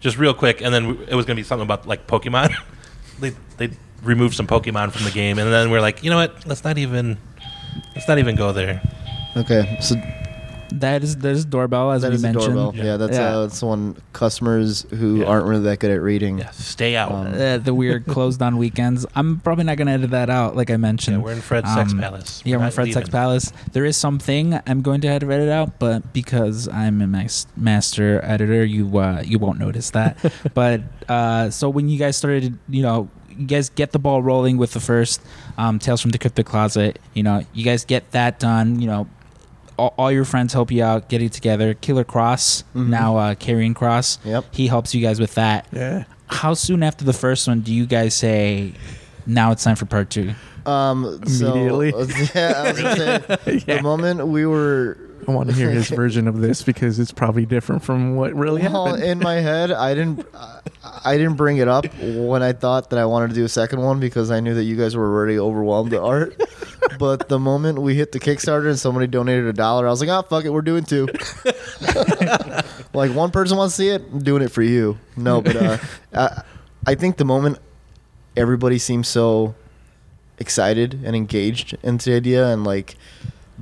[0.01, 2.55] just real quick, and then it was going to be something about like Pokemon.
[3.21, 3.71] they they
[4.03, 6.47] removed some Pokemon from the game, and then we're like, you know what?
[6.47, 7.19] Let's not even
[7.95, 8.83] let's not even go there.
[9.37, 9.79] okay.
[9.81, 9.97] So
[10.81, 12.55] That is that is doorbell as that we is mentioned.
[12.55, 12.73] doorbell.
[12.75, 12.97] Yeah, Yeah.
[12.97, 13.29] that's Yeah.
[13.37, 15.27] uh, that's the one customers who Yeah.
[15.27, 16.39] aren't really that good at reading.
[16.39, 17.13] Yeah, stay out.
[17.13, 19.07] Um, Uh, the weird closed on weekends.
[19.15, 21.17] I'm probably not gonna edit that out, like I mentioned.
[21.19, 22.43] yeah, we're in Fred's Sex Um, Palace.
[22.45, 23.11] Yeah, we're in not Fred Sex leaving.
[23.13, 23.53] Palace.
[23.73, 27.47] There is something I'm going to have to edit out, but because I'm a mas-
[27.57, 30.17] master editor, you uh, you won't notice that.
[30.55, 34.59] but uh, so when you guys started, you know, you guys get the ball rolling
[34.59, 35.21] with the first
[35.59, 36.99] um, Tales from the Cryptic Closet.
[37.15, 38.81] You know, you guys get that done.
[38.81, 39.07] You know,
[39.77, 41.75] all, all your friends help you out, get it together.
[41.75, 42.89] Killer Cross, Mhm.
[42.89, 44.19] now uh, Carrying Cross.
[44.25, 44.45] Yep.
[44.53, 45.67] He helps you guys with that.
[45.73, 46.05] Yeah.
[46.29, 48.73] How soon after the first one do you guys say,
[49.27, 50.35] now it's time for part two?
[50.67, 51.89] Um, so- Immediately.
[52.35, 53.77] yeah, I was gonna say, Yeah.
[53.77, 54.97] the moment we were.
[55.29, 58.63] I want to hear his version of this because it's probably different from what really
[58.63, 59.05] Well, happened.
[59.05, 60.61] in my head, I didn't, I-
[61.07, 63.81] I didn't bring it up when I thought that I wanted to do a second
[63.83, 66.41] one because I knew that you guys were already overwhelmed with art.
[66.99, 70.09] but the moment we hit the Kickstarter and somebody donated a dollar, I was like,
[70.09, 71.07] "Oh fuck it, we're doing two.
[72.95, 74.99] like one person wants to see it, I'm doing it for you.
[75.17, 75.79] No, but uh,
[76.15, 76.43] I,
[76.87, 77.59] I think the moment
[78.37, 79.55] everybody seems so
[80.39, 82.97] excited and engaged into the idea, and like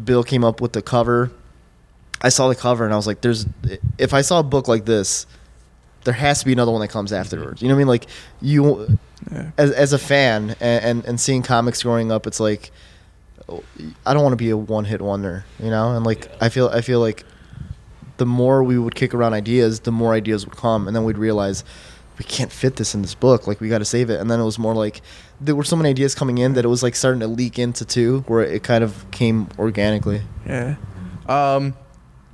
[0.03, 1.31] Bill came up with the cover.
[2.23, 3.47] I saw the cover and I was like, "There's
[3.99, 5.27] if I saw a book like this,
[6.05, 7.89] there has to be another one that comes afterwards." You know what I mean?
[7.89, 8.07] Like
[8.41, 8.99] you,
[9.31, 9.51] Yeah.
[9.59, 12.71] as as a fan and and, and seeing comics growing up, it's like
[14.07, 15.95] I don't want to be a one hit wonder, you know.
[15.97, 17.25] And like I feel I feel like
[18.19, 21.19] the more we would kick around ideas, the more ideas would come, and then we'd
[21.19, 21.65] realize
[22.19, 23.47] we can't fit this in this book.
[23.47, 24.21] Like we got to save it.
[24.21, 25.01] And then it was more like
[25.41, 27.85] there were so many ideas coming in that it was like starting to leak into
[27.85, 30.23] two, where it kind of came organically.
[30.47, 30.77] Yeah.
[31.27, 31.75] Um,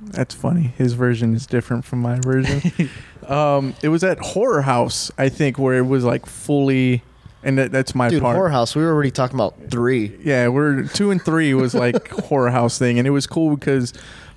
[0.01, 0.73] that's funny.
[0.77, 2.89] His version is different from my version.
[3.27, 7.03] um, it was at Horror House, I think, where it was like fully,
[7.43, 8.35] and that, that's my Dude, part.
[8.35, 8.75] horror house.
[8.75, 10.17] We were already talking about three.
[10.23, 13.93] Yeah, we're two and three was like horror house thing, and it was cool because,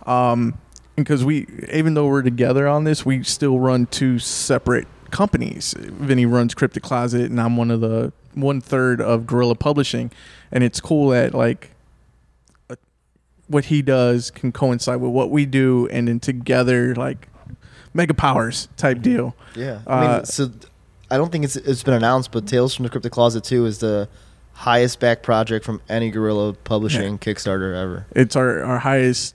[0.07, 0.59] um,
[0.97, 5.75] because we even though we're together on this, we still run two separate companies.
[5.79, 10.11] Vinny runs Cryptic Closet, and I'm one of the one third of Gorilla Publishing,
[10.51, 11.71] and it's cool that like
[13.53, 17.29] what he does can coincide with what we do, and then together like
[17.95, 19.37] mega powers type deal.
[19.55, 19.81] Yeah.
[19.87, 20.51] I Uh, mean, so
[21.11, 23.79] I don't think it's it's been announced, but Tales from the Cryptic Closet two is
[23.79, 24.09] the
[24.55, 28.07] highest back project from any Gorilla Publishing Kickstarter ever.
[28.15, 29.35] It's our, our highest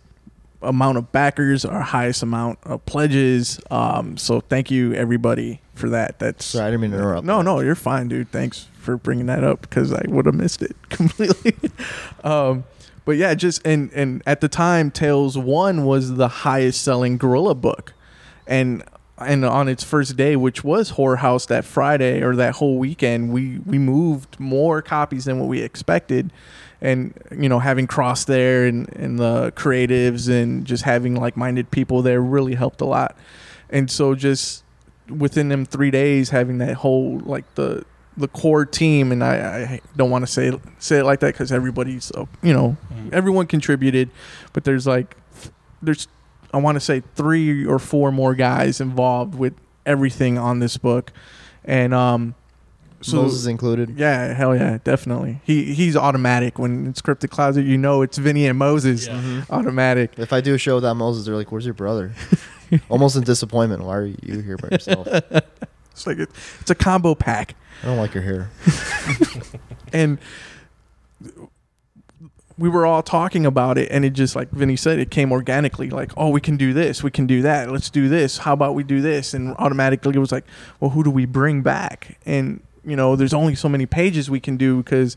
[0.61, 3.59] amount of backers, our highest amount of pledges.
[3.69, 6.17] Um, so thank you everybody for that.
[6.19, 7.25] That's Sorry, I didn't mean to interrupt.
[7.25, 8.31] no, no, you're fine, dude.
[8.31, 11.55] Thanks for bringing that up because I would have missed it completely.
[12.23, 12.63] um,
[13.07, 17.55] but yeah, just and and at the time, Tales One was the highest selling Gorilla
[17.55, 17.93] book,
[18.45, 18.83] and
[19.17, 23.31] and on its first day, which was Horror House that Friday or that whole weekend,
[23.31, 26.33] we we moved more copies than what we expected.
[26.81, 32.01] And you know, having Cross there and, and the creatives and just having like-minded people
[32.01, 33.15] there really helped a lot.
[33.69, 34.65] And so, just
[35.07, 37.85] within them three days, having that whole like the
[38.17, 41.51] the core team, and I, I don't want to say say it like that because
[41.51, 42.75] everybody's uh, you know
[43.11, 44.09] everyone contributed,
[44.53, 45.15] but there's like
[45.81, 46.07] there's
[46.53, 49.53] I want to say three or four more guys involved with
[49.85, 51.11] everything on this book,
[51.63, 52.33] and um,
[53.01, 53.97] so Moses included.
[53.97, 55.39] yeah, hell yeah, definitely.
[55.43, 57.65] He he's automatic when it's Cryptic Closet.
[57.65, 59.13] You know it's Vinny and Moses, Yeah.
[59.13, 59.53] Mm-hmm.
[59.53, 60.17] automatic.
[60.17, 62.13] If I do a show without Moses, they're like, "Where's your brother?"
[62.89, 63.83] Almost in disappointment.
[63.83, 65.07] Why are you here by yourself?
[65.91, 66.29] It's like it,
[66.61, 67.55] it's a combo pack.
[67.85, 68.49] Don't like your hair.
[69.93, 70.19] and
[72.57, 75.89] we were all talking about it and it just like Vinny said it came organically
[75.89, 78.73] like oh we can do this we can do that let's do this how about
[78.73, 80.45] we do this and automatically it was like
[80.79, 84.39] well who do we bring back and you know there's only so many pages we
[84.39, 85.15] can do because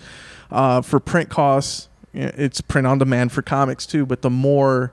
[0.51, 4.93] uh, for print costs it's print on demand for comics too but the more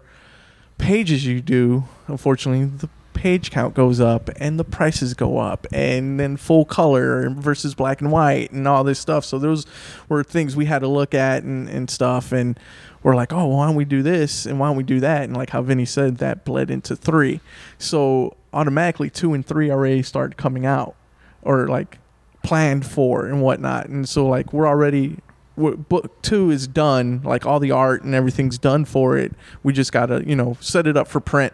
[0.77, 6.19] pages you do unfortunately the page count goes up and the prices go up and
[6.19, 9.25] then full color versus black and white and all this stuff.
[9.25, 9.65] So those
[10.07, 12.31] were things we had to look at and, and stuff.
[12.31, 12.59] And
[13.01, 15.23] we're like oh why don't we do this and why don't we do that?
[15.23, 17.41] And like how vinny said that bled into three.
[17.79, 20.95] So automatically two and three already started coming out
[21.41, 21.97] or like
[22.43, 23.87] planned for and whatnot.
[23.87, 25.17] And so like we're already
[25.57, 27.21] book two is done.
[27.23, 29.33] Like all the art and everything's done for it.
[29.63, 31.53] We just gotta you know set it up for print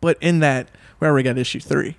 [0.00, 1.96] but in that we already got issue three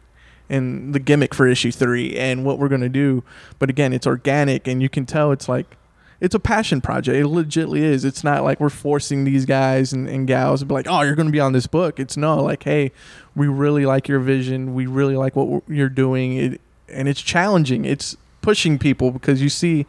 [0.50, 3.24] and the gimmick for issue three and what we're gonna do.
[3.60, 5.78] But again it's organic and you can tell it's like
[6.20, 7.18] it's a passion project.
[7.18, 8.06] It legitly is.
[8.06, 11.16] It's not like we're forcing these guys and, and gals to be like oh you're
[11.16, 12.00] gonna be on this book.
[12.00, 12.92] It's no like hey
[13.36, 14.74] we really like your vision.
[14.74, 16.34] We really like what you're doing.
[16.34, 17.86] It and it's challenging.
[17.86, 19.86] It's pushing people because you see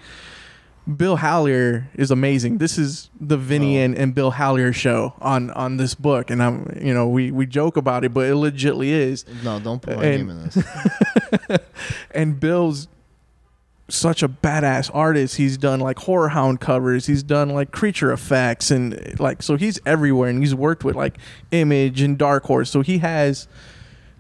[0.97, 2.59] Bill Hallier is amazing.
[2.59, 3.85] This is the Vinny Oh.
[3.85, 7.47] and, and Bill Hallier show on on this book, and I'm you know we we
[7.47, 9.25] joke about it, but it legitly is.
[9.45, 10.59] No, don't put my And- name in this.
[12.15, 12.89] And Bill's
[13.89, 15.37] such a badass artist.
[15.37, 17.07] He's done like horror hound covers.
[17.07, 20.29] He's done like creature effects and like so he's everywhere.
[20.31, 21.17] And he's worked with like
[21.51, 22.71] Image and Dark Horse.
[22.71, 23.49] So he has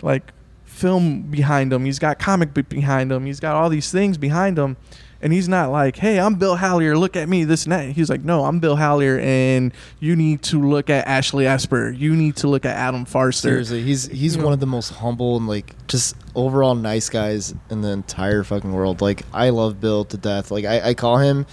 [0.02, 0.32] like
[0.64, 1.84] film behind him.
[1.84, 3.26] He's got comic book behind him.
[3.26, 4.76] He's got all these things behind him.
[5.22, 6.98] And he's not like, hey, I'm Bill Hallier.
[6.98, 7.90] Look at me, this and that.
[7.90, 11.90] He's like, no, I'm Bill Hallier, and you need to look at Ashley Asper.
[11.92, 13.42] You need to look at Adam Farster.
[13.42, 14.54] Seriously, he's he's You one know.
[14.54, 19.00] of the most humble and like just overall nice guys in the entire fucking world.
[19.00, 20.50] Like I love Bill to death.
[20.50, 21.46] Like I, I call him,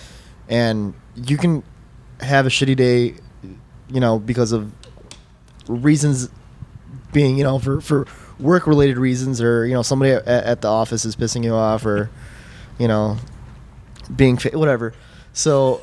[0.48, 1.62] and you can
[2.22, 3.14] have a shitty day,
[3.88, 4.74] you know, because of
[5.68, 6.30] reasons
[7.14, 8.08] being you know for for
[8.40, 11.86] work related reasons or you know somebody at, at the office is pissing you off
[11.86, 12.10] or
[12.80, 13.18] you know
[14.16, 14.94] being fa- whatever.
[15.34, 15.82] So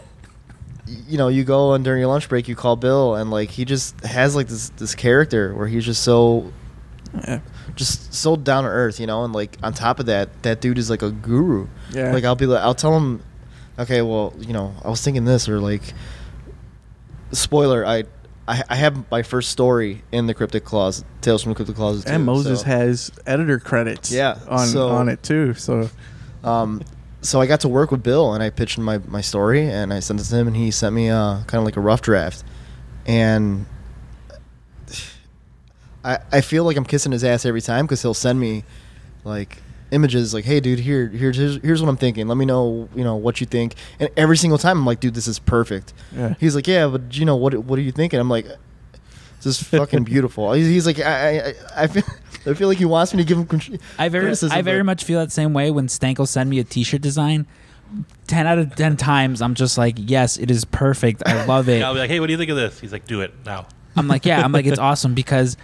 [1.09, 3.65] you know, you go and during your lunch break, you call Bill, and like he
[3.65, 6.53] just has like this this character where he's just so
[7.27, 7.41] Yeah.
[7.75, 10.79] just so down to earth, you know, and like on top of that, that dude
[10.79, 11.67] is like a guru.
[11.93, 12.13] Yeah.
[12.13, 13.21] Like I'll be like, I'll tell him,
[13.79, 15.83] okay, well, you know, I was thinking this, or like,
[17.33, 18.05] spoiler, I.
[18.49, 22.09] I, I have my first story in the Cryptic Closet, Tales from the Cryptic Closet.
[22.09, 25.55] and Moses so- has editor credits Yeah, on so- on it too.
[25.55, 25.91] So
[26.45, 26.81] Um,
[27.27, 30.01] so I got to work with Bill, and I pitched my, my story, and I
[30.01, 32.45] sent it to him, and he sent me uh, kind of like a rough draft,
[33.07, 33.67] and
[36.05, 38.65] I I feel like I'm kissing his ass every time because he'll send me
[39.25, 39.59] like
[39.91, 42.29] images like, "Hey, dude, here, here's here's, here's what I'm thinking.
[42.29, 45.15] Let me know, you know, what you think." And every single time, I'm like, "Dude,
[45.15, 46.35] this is perfect." Yeah.
[46.39, 47.55] He's like, "Yeah, but you know what?
[47.55, 48.47] What are you thinking?" I'm like,
[49.47, 52.03] "This is fucking beautiful." He's, he's like, I, I, I feel,
[52.47, 53.47] I feel like he wants me to give him.
[53.47, 56.65] Con- I very, I very much feel that same way when Stanko send me a
[56.65, 57.47] T-shirt design.
[58.27, 61.23] Ten out of ten times, I'm just like, yes, it is perfect.
[61.25, 61.83] I love it.
[61.85, 62.81] I'll be like, hey, what do you think of this?
[62.81, 63.67] He's like, do it now.
[63.97, 65.57] I'm like, yeah, I'm like, it's awesome because,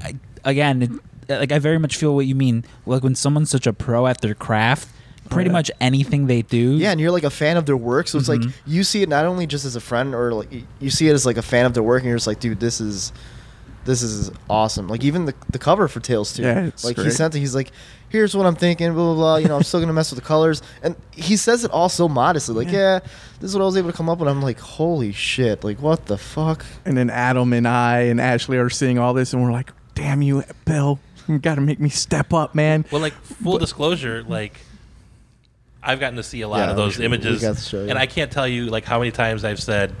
[0.00, 0.90] I, again, it,
[1.28, 2.64] like I very much feel what you mean.
[2.86, 4.88] Like when someone's such a pro at their craft,
[5.26, 5.52] pretty yeah.
[5.52, 6.72] much anything they do.
[6.76, 8.44] Yeah, and you're like a fan of their work, so it's Mhm.
[8.46, 10.48] like you see it not only just as a friend or like
[10.80, 12.60] you see it as like a fan of their work, and you're just like, dude,
[12.60, 13.12] this is
[13.84, 14.88] this is awesome.
[14.88, 16.42] Like even the the cover for Tales two.
[16.42, 17.38] Yeah, it's like he sent it.
[17.38, 17.70] He's like,
[18.08, 18.92] here's what I'm thinking.
[18.94, 19.36] Blah blah blah.
[19.36, 22.08] You know, I'm still gonna mess with the colors, and he says it all so
[22.08, 22.54] modestly.
[22.64, 22.96] Like, yeah.
[22.96, 22.98] Yeah.
[23.40, 24.28] this is what I was able to come up with.
[24.28, 25.62] I'm like, holy shit!
[25.62, 26.64] Like, what the fuck?
[26.84, 30.20] And then Adam and I and Ashley are seeing all this, and we're like, "Damn
[30.20, 30.98] you, Bill!
[31.28, 34.58] You got to make me step up, man." Well, like full disclosure, like
[35.86, 37.82] I've gotten to see a lot Yeah, of those we- we images, got to show
[37.84, 37.88] you.
[37.90, 39.92] and I can't tell you like how many times I've said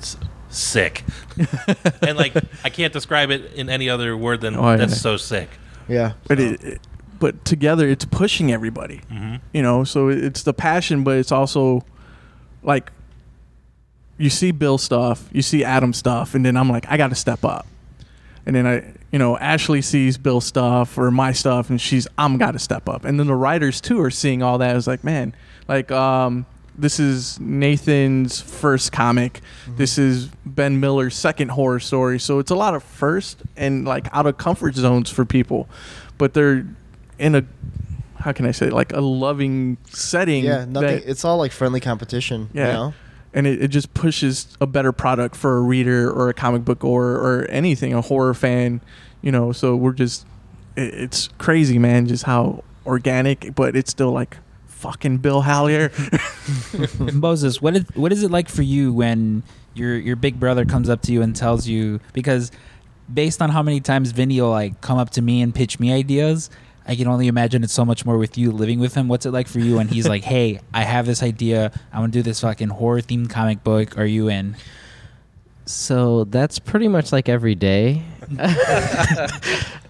[0.48, 1.04] sick,
[2.02, 4.76] and like I can't describe it in any other word than Oh, yeah.
[4.76, 5.48] that's so sick.
[5.88, 6.80] Yeah, But it, it-
[7.18, 9.00] but together, it's pushing everybody.
[9.08, 11.82] hmm You know, so it's the passion, but it's also
[12.62, 12.90] like
[14.18, 17.14] you see Bill stuff, you see Adam stuff, and then I'm like, I got to
[17.14, 17.66] step up.
[18.44, 22.38] And then I, you know, Ashley sees Bill stuff or my stuff, and she's, I'm
[22.38, 23.04] got to step up.
[23.04, 24.74] And then the writers too are seeing all that.
[24.76, 25.34] It's like, man,
[25.68, 26.44] like, um,
[26.78, 29.40] this is Nathan's first comic.
[29.66, 32.18] This is Ben Miller's second horror story.
[32.18, 35.68] So it's a lot of first and like out of comfort zones for people,
[36.18, 36.66] but they're
[37.18, 37.44] in a,
[38.18, 40.44] how can I say, like a loving setting.
[40.44, 40.66] yeah.
[40.66, 40.98] Nothing.
[41.00, 42.50] that- it's all like friendly competition.
[42.52, 42.66] yeah.
[42.66, 42.94] You know?
[43.36, 46.82] And it, it just pushes a better product for a reader or a comic book
[46.82, 48.80] or, or anything, a horror fan,
[49.22, 49.52] you know.
[49.52, 50.26] So we're just,
[50.74, 55.92] it, it's crazy, man, just how organic, but it's still like fucking Bill Hallier.
[57.14, 59.42] Moses, what is what is it like for you when
[59.74, 62.50] your your big brother comes up to you and tells you because
[63.12, 65.92] based on how many times Vinny will like come up to me and pitch me
[65.92, 66.50] ideas,
[66.86, 69.08] I can only imagine it's so much more with you living with him.
[69.08, 71.72] What's it like for you when he's like, "Hey, I have this idea.
[71.92, 73.98] I want to do this fucking horror themed comic book.
[73.98, 74.56] Are you in?"
[75.66, 78.02] So that's pretty much like every day.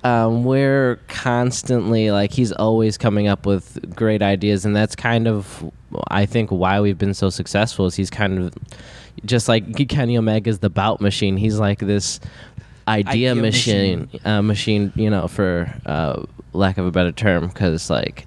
[0.04, 5.70] um, we're constantly like he's always coming up with great ideas, and that's kind of
[6.09, 7.85] I think why we've been so successful.
[7.85, 8.54] Is he's kind of
[9.26, 11.37] just like Kenny Omega's the bout machine.
[11.37, 12.20] He's like this
[12.88, 14.20] idea, Idea machine, machine.
[14.24, 14.92] Uh, machine.
[14.96, 16.22] You know, for uh,
[16.57, 18.27] lack of a better term, because like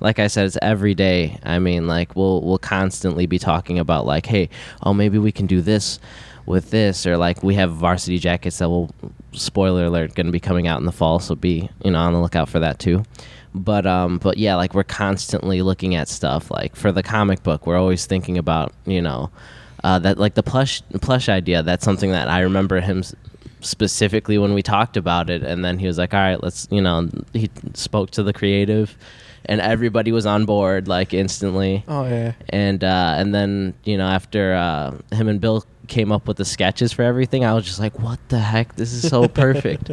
[0.00, 1.38] like I said, it's every day.
[1.42, 4.48] I mean, like we'll we'll constantly be talking about like, hey,
[4.82, 5.98] oh maybe we can do this
[6.46, 8.90] with this, or like we have varsity jackets that will,
[9.32, 12.12] spoiler alert, going to be coming out in the fall, so be you know on
[12.12, 13.04] the lookout for that too.
[13.54, 16.50] But um, but yeah, like we're constantly looking at stuff.
[16.50, 19.30] Like for the comic book, we're always thinking about you know
[19.84, 21.62] uh, that like the plush plush idea.
[21.62, 23.02] That's something that I remember him
[23.60, 26.80] specifically when we talked about it, and then he was like, "All right, let's," you
[26.80, 28.96] know, he spoke to the creative,
[29.46, 31.84] and everybody was on board like instantly.
[31.88, 32.32] Oh yeah.
[32.50, 36.44] And uh, and then you know after uh, him and Bill came up with the
[36.44, 38.76] sketches for everything, I was just like, "What the heck?
[38.76, 39.90] This is so perfect."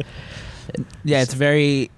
[1.04, 1.90] Yeah, it's very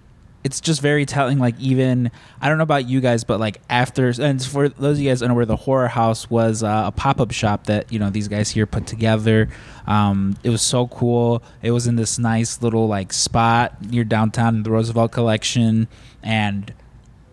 [0.48, 4.14] it's just very telling like even I don't know about you guys but like after
[4.18, 7.66] and for those of you guys where the horror house was uh, a pop-up shop
[7.66, 9.50] that you know these guys here put together.
[9.87, 11.42] Um, it was so cool.
[11.61, 15.87] It was in this nice little like spot near downtown in the Roosevelt collection.
[16.22, 16.72] And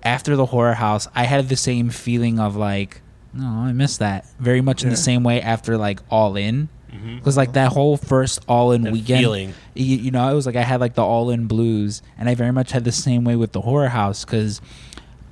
[0.04, 3.02] after the horror house I had the same feeling of like
[3.34, 4.26] no I missed that.
[4.40, 6.68] Very much in the same way after like all in.
[6.96, 7.18] Mm-hmm.
[7.18, 9.54] because like that whole first all in That weekend feeling.
[9.74, 12.36] you, you know, it was like I had like the all in blues, and I
[12.36, 14.62] very much had the same way with the horror house because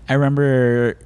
[0.10, 0.98] I remember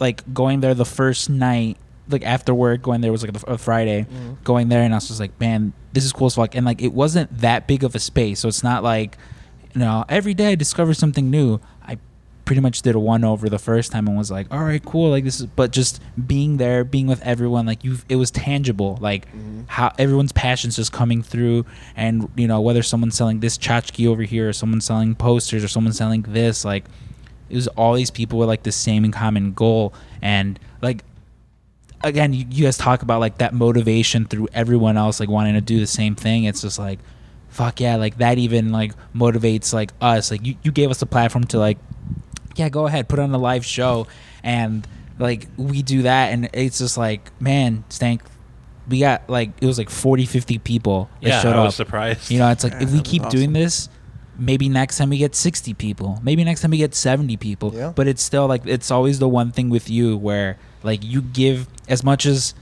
[0.00, 1.76] like going there the first night,
[2.08, 4.34] like after work, going there was like a, a Friday, mm-hmm.
[4.42, 6.82] going there, and I was just like, man, this is cool as fuck, and like
[6.82, 9.16] it wasn't that big of a space, so it's not like,
[9.74, 11.60] you know, every day I discover something new.
[12.44, 15.10] Pretty much did a one over the first time and was like, all right, cool,
[15.10, 18.98] like this is, but just being there, being with everyone, like you, it was tangible,
[19.00, 19.62] like mm-hmm.
[19.66, 21.64] how everyone's passions just coming through,
[21.96, 25.68] and you know whether someone's selling this tchotchke over here, or someone's selling posters, or
[25.68, 26.84] someone's selling this, like
[27.48, 31.02] it was all these people with like the same common goal, and like
[32.04, 35.60] again, you, you guys talk about like that motivation through everyone else like wanting to
[35.60, 36.44] do the same thing.
[36.44, 36.98] It's just like,
[37.54, 40.30] fuck yeah, like that even like motivates like us.
[40.30, 41.78] Like you, you gave us a platform to like,
[42.56, 44.06] yeah, go ahead, put on a live show,
[44.42, 44.86] and
[45.18, 48.22] like we do that, and it's just like, man, stank.
[48.88, 51.86] We got like it was like 40, 50 people that Yeah, showed I was up.
[51.86, 52.30] surprised.
[52.30, 53.88] You know, it's like Yeah, if we that was keep doing this,
[54.38, 57.92] maybe next time we get 60 people maybe next time we get 70 people Yeah.
[57.94, 61.68] but it's still like it's always the one thing with you where like you give
[61.88, 62.52] as much as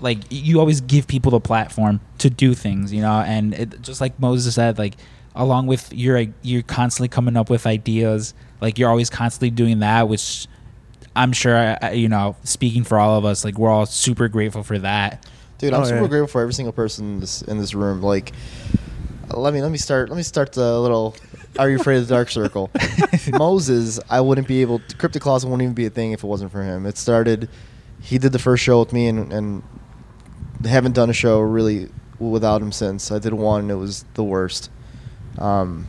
[0.00, 4.00] like you always give people the platform to do things you know and it, just
[4.00, 4.94] like moses said like
[5.34, 10.08] along with you're you're constantly coming up with ideas like you're always constantly doing that
[10.08, 10.46] which
[11.14, 14.62] i'm sure uh, you know speaking for all of us like we're all super grateful
[14.62, 15.26] for that
[15.58, 16.06] Dude, I'm Oh, super yeah.
[16.08, 18.00] grateful for every single person in this in this room.
[18.00, 18.32] Like,
[19.28, 21.14] let me let me start let me start the little.
[21.58, 22.70] Are you afraid of the dark circle?
[23.32, 24.78] Moses, I wouldn't be able.
[24.78, 26.86] to Cryptic Closet wouldn't even be a thing if it wasn't for him.
[26.86, 27.50] It started.
[28.00, 29.62] He did the first show with me, and and
[30.64, 33.10] haven't done a show really without him since.
[33.10, 33.62] I did one.
[33.62, 34.70] and It was the worst.
[35.38, 35.86] Um,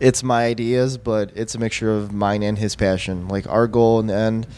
[0.00, 3.28] it's my ideas, but it's a mixture of mine and his passion.
[3.28, 4.48] Like our goal in the end,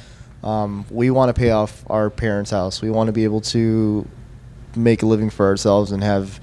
[0.42, 2.80] um, we want to pay off our parents' house.
[2.80, 4.08] We want to be able to
[4.74, 6.40] make a living for ourselves and have,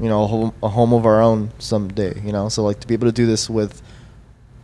[0.00, 2.20] you know, a home, a home of our own someday.
[2.24, 3.82] You know, so like to be able to do this with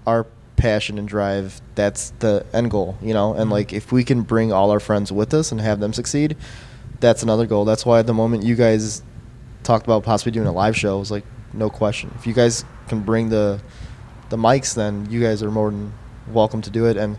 [0.07, 2.97] our passion and drive, that's the end goal.
[3.01, 5.79] You know, and like if we can bring all our friends with us and have
[5.79, 6.37] them succeed,
[7.01, 7.65] that's another goal.
[7.65, 9.03] That's why at the moment you guys
[9.63, 12.11] talked about possibly doing a live show, it was like no question.
[12.17, 13.61] If you guys can bring the
[14.29, 15.93] the mics, then you guys are more than
[16.29, 16.97] welcome to do it.
[16.97, 17.19] And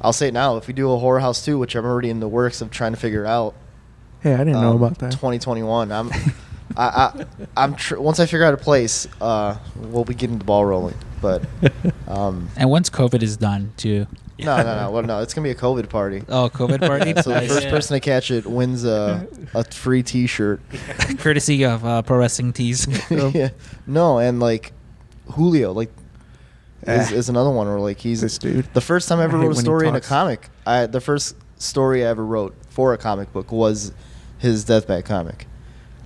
[0.00, 2.20] I'll say it now: if we do a horror house too, which I'm already in
[2.20, 3.54] the works of trying to figure out,
[4.20, 5.12] Hey, I didn't know um, about that.
[5.12, 5.92] 2021.
[5.92, 6.10] I'm,
[6.76, 10.44] I, I, I'm tr- once I figure out a place, uh, we'll be getting the
[10.44, 10.96] ball rolling.
[11.20, 11.42] But
[12.08, 14.06] um, and once covid is done too
[14.38, 16.22] no, no, no, well, no, it's gonna be a COVID party.
[16.28, 17.48] oh covid party So the Nice.
[17.52, 17.70] first Yeah.
[17.70, 20.60] person to catch it wins a, a free T-shirt.
[21.18, 23.50] courtesy of uh, pro wrestling tees yeah.
[23.86, 24.72] No, and like
[25.32, 25.90] Julio, like
[26.82, 27.14] is, Eh.
[27.16, 28.66] is another one where like he's This dude.
[28.74, 30.08] The first time I ever I hate wrote a when he story in a talks.
[30.08, 33.92] comic, I the first story I ever wrote for a comic book was
[34.38, 35.46] his deathbat comic.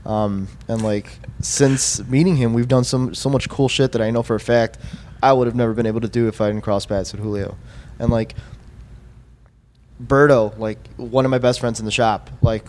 [0.06, 4.10] Um, and like since meeting him, we've done some so much cool shit that I
[4.10, 4.78] know for a fact
[5.22, 7.56] I would have never been able to do if I didn't cross paths with Julio.
[7.98, 8.34] And like
[10.02, 12.64] Berto, like one of my best friends in the shop, like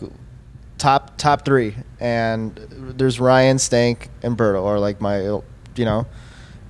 [0.77, 1.75] top top three.
[1.99, 2.55] And
[2.97, 5.43] there's Ryan, Stank, and Berto are like my, you
[5.77, 6.07] know,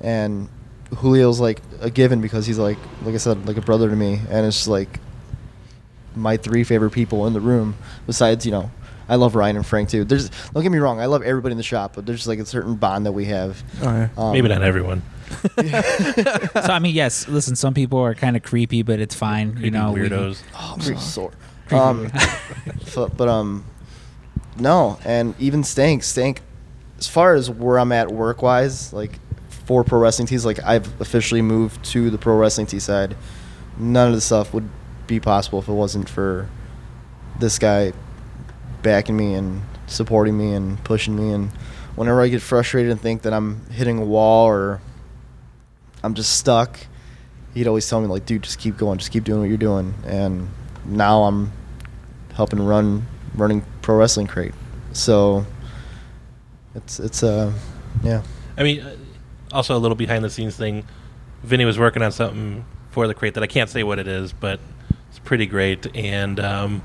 [0.02, 0.50] and
[1.02, 4.20] Julio's like a given because he's like, like I said, like a brother to me,
[4.30, 5.00] and it's like
[6.16, 7.76] my three favorite people in the room.
[8.06, 8.72] Besides, you know,
[9.08, 10.04] I love Ryan and Frank too.
[10.04, 12.46] There's don't get me wrong, I love everybody in the shop, but there's like a
[12.46, 13.64] certain bond that we have.
[13.82, 14.10] Oh, yeah.
[14.18, 15.02] Um, Maybe not everyone.
[15.60, 17.28] so I mean, yes.
[17.28, 19.50] Listen, some people are kind of creepy, but it's fine.
[19.50, 20.42] you Creepy know, we- weirdos.
[20.56, 21.32] Oh, I'm so sore.
[21.72, 22.12] Um,
[22.86, 23.66] so- but um,
[24.58, 26.42] no, and even Stank, Stank,
[26.98, 29.20] as far as where I'm at work wise, like
[29.66, 33.16] for pro wrestling tees, like I've officially moved to the pro wrestling tee side.
[33.78, 34.68] None of the stuff would
[35.08, 36.50] be possible if it wasn't for
[37.40, 37.94] this guy
[38.82, 41.32] backing me and supporting me and pushing me.
[41.32, 41.50] And
[41.96, 44.82] whenever I get frustrated and think that I'm hitting a wall or
[46.04, 46.80] I'm just stuck,
[47.54, 49.94] he'd always tell me like, "Dude, just keep going, just keep doing what you're doing."
[50.06, 50.50] And
[50.86, 51.52] now I'm
[52.34, 54.54] helping run running pro wrestling crate.
[54.94, 55.46] So
[56.76, 57.54] it's it's uh
[58.04, 58.22] yeah.
[58.58, 58.96] I mean, uh,
[59.52, 60.86] also a little behind the scenes thing.
[61.44, 64.34] Vinny was working on something for the crate that I can't say what it is,
[64.34, 64.60] but
[65.10, 65.88] it's pretty great.
[65.96, 66.82] And um,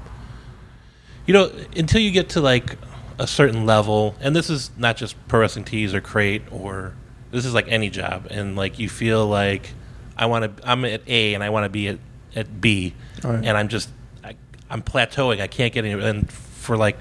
[1.27, 2.77] you know, until you get to like
[3.19, 6.95] a certain level, and this is not just pro wrestling tees or crate, or
[7.35, 9.73] this is like any job, and like you feel like
[10.17, 11.99] I want to, I'm at A and I want to be at
[12.37, 12.95] at B,
[13.25, 13.33] yeah.
[13.33, 13.91] and I'm just
[14.23, 14.37] I,
[14.71, 15.41] I'm plateauing.
[15.41, 16.01] I can't get any.
[16.01, 16.97] And for like,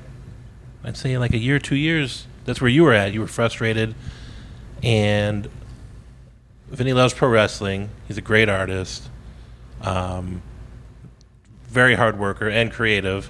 [0.83, 3.13] I'd say like a year, two years, that's where you were at.
[3.13, 3.93] You were frustrated,
[4.81, 5.47] and
[6.69, 7.91] Vinny loves pro wrestling.
[8.07, 9.07] He's a great artist,
[9.81, 10.41] um,
[11.65, 13.29] very hard worker and creative.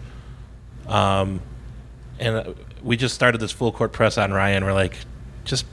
[0.88, 1.42] Um,
[2.18, 4.64] and uh, we just started this full court press on Ryan.
[4.64, 4.96] We're like,
[5.44, 5.66] just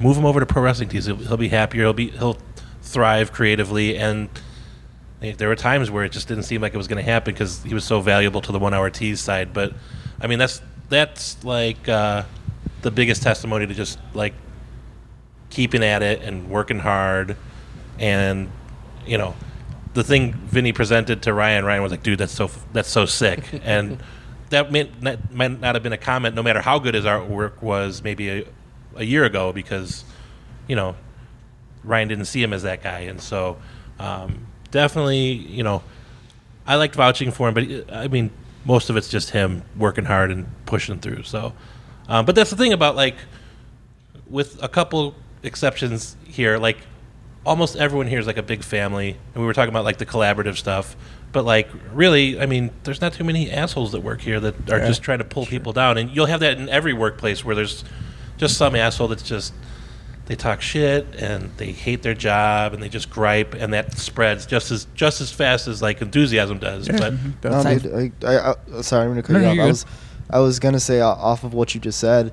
[0.00, 1.06] move him over to pro wrestling tees.
[1.06, 1.82] He'll, he'll be happier.
[1.82, 2.38] He'll be he'll
[2.82, 3.96] thrive creatively.
[3.96, 4.28] And
[5.20, 7.62] there were times where it just didn't seem like it was going to happen because
[7.62, 9.52] he was so valuable to the one hour tees side.
[9.52, 9.74] But
[10.20, 12.24] I mean, that's that's like uh,
[12.82, 14.34] the biggest testimony to just like
[15.50, 17.36] keeping at it and working hard
[17.98, 18.50] and
[19.06, 19.34] you know
[19.94, 23.44] the thing Vinny presented to Ryan Ryan was like dude that's so that's so sick
[23.64, 23.98] and
[24.50, 27.62] that meant, that might not have been a comment no matter how good his artwork
[27.62, 28.44] was maybe a,
[29.00, 30.04] a year ago because
[30.68, 30.94] you know
[31.82, 33.00] Ryan didn't see him as that guy.
[33.00, 33.56] And so
[33.98, 35.82] um, definitely you know
[36.66, 38.30] I liked vouching for him but I mean
[38.64, 41.24] most of it's just him working hard and pushing through.
[41.24, 41.54] So
[42.08, 43.16] um, but that's the thing about like
[44.28, 46.78] with a couple exceptions here, like
[47.44, 50.06] almost everyone here is like a big family, and we were talking about like the
[50.06, 50.96] collaborative stuff.
[51.32, 54.78] But like, really, I mean, there's not too many assholes that work here that are
[54.78, 57.54] Yeah, just trying to pull people down, and you'll have that in every workplace where
[57.54, 57.84] there's
[58.40, 59.52] just some asshole that's just
[60.26, 64.46] they talk shit and they hate their job and they just gripe and that spreads
[64.46, 66.88] just as just as fast as like enthusiasm does.
[66.88, 67.16] Yeah.
[67.40, 69.64] But No, dude, I, I, I, sorry, I'm gonna cut No, you off.
[69.64, 69.86] I was,
[70.30, 72.32] I was gonna say uh, off of what you just said,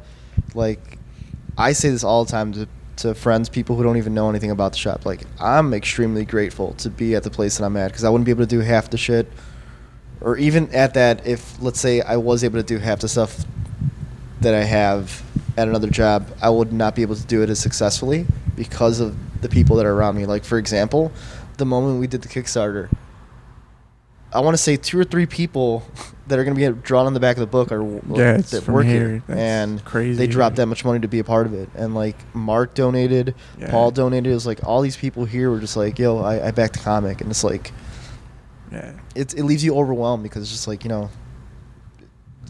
[0.54, 0.98] like,
[1.58, 4.52] I say this all the time to, to friends, people who don't even know anything
[4.52, 5.06] about the shop.
[5.06, 8.26] Like, I'm extremely grateful to be at the place that I'm at because I wouldn't
[8.26, 9.30] be able to do half the shit,
[10.22, 13.44] or even at that, if let's say I was able to do half the stuff
[14.42, 15.24] that I have
[15.58, 19.16] at another job, I would not be able to do it as successfully because of
[19.42, 20.26] the people that are around me.
[20.26, 21.12] Like, for example,
[21.58, 22.90] the moment we did the Kickstarter.
[24.32, 25.84] I want to say two or three people
[26.28, 27.82] that are going to be drawn on the back of the book are
[28.16, 29.24] Yeah, that work here.
[29.28, 30.18] here, and crazy.
[30.18, 31.70] they dropped that much money to be a part of it.
[31.76, 33.72] And like Mark donated, Yeah.
[33.72, 34.32] Paul donated.
[34.32, 36.80] It was like all these people here were just like, "Yo, I, I backed the
[36.82, 37.72] comic," and it's like
[38.72, 38.92] Yeah.
[39.16, 41.10] it it leaves you overwhelmed because it's just like you know,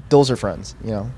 [0.09, 1.11] those are friends, you know.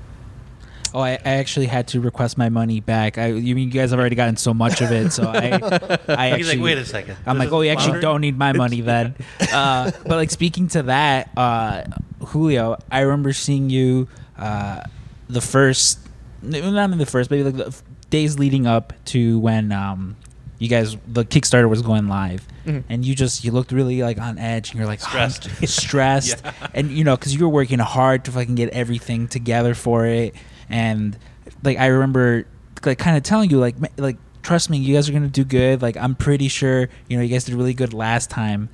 [0.92, 3.16] Oh, I, I actually had to request my money back.
[3.18, 5.48] I, you mean you guys have already gotten so much of it, so I, I
[5.48, 7.16] he's actually, like, wait a second.
[7.26, 8.02] I'm This like, oh, you actually floundering?
[8.02, 9.14] don't need my money then.
[9.52, 11.84] Uh, but like speaking to that, uh,
[12.26, 14.82] Julio, I remember seeing you uh,
[15.28, 16.00] the first,
[16.42, 17.74] not in the first, maybe like the
[18.10, 20.16] days leading up to when um,
[20.58, 22.84] you guys the Kickstarter was going live, Mhm.
[22.90, 25.48] and you just you looked really like on edge, and you're like "Oh, Stressed.
[25.68, 26.52] stressed, Yeah.
[26.74, 30.34] and you know because you were working hard to fucking get everything together for it,
[30.70, 31.18] and
[31.62, 32.46] like I remember
[32.84, 35.82] like kind of telling you like like trust me you guys are gonna do good
[35.82, 38.70] like i'm pretty sure you know you guys did really good last time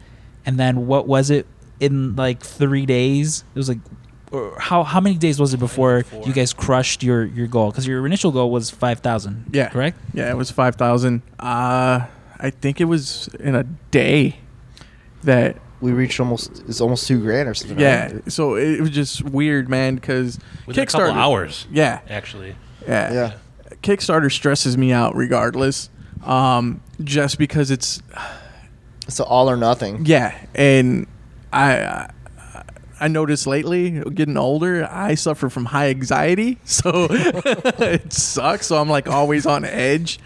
[0.47, 1.45] and then what was it
[1.81, 3.79] in like three days it was like
[4.31, 7.85] or how how many days was it before you guys crushed your your goal because
[7.85, 9.71] your initial goal was 5000 Yeah.
[9.71, 11.23] correct Yeah, it was five thousand.
[11.41, 12.07] Uh,
[12.39, 14.39] I think it was in a day
[15.25, 15.57] that.
[15.87, 17.78] We reached almost it's almost two grand or something.
[17.78, 18.32] Yeah, right?
[18.32, 19.95] so it was just weird, man.
[19.95, 21.66] Because Within a couple Kickstarter hours.
[21.70, 22.57] Yeah, Actually.
[22.87, 23.32] yeah, yeah.
[23.82, 25.91] Kickstarter stresses me out regardless.
[26.24, 28.03] Um, just because it's
[29.07, 30.05] It's a all or nothing.
[30.07, 31.07] yeah, and
[31.53, 31.76] I.
[31.78, 32.11] I
[32.99, 38.68] I noticed lately, getting older, I suffer from high anxiety, so it sucks.
[38.68, 40.18] So I'm like always on edge.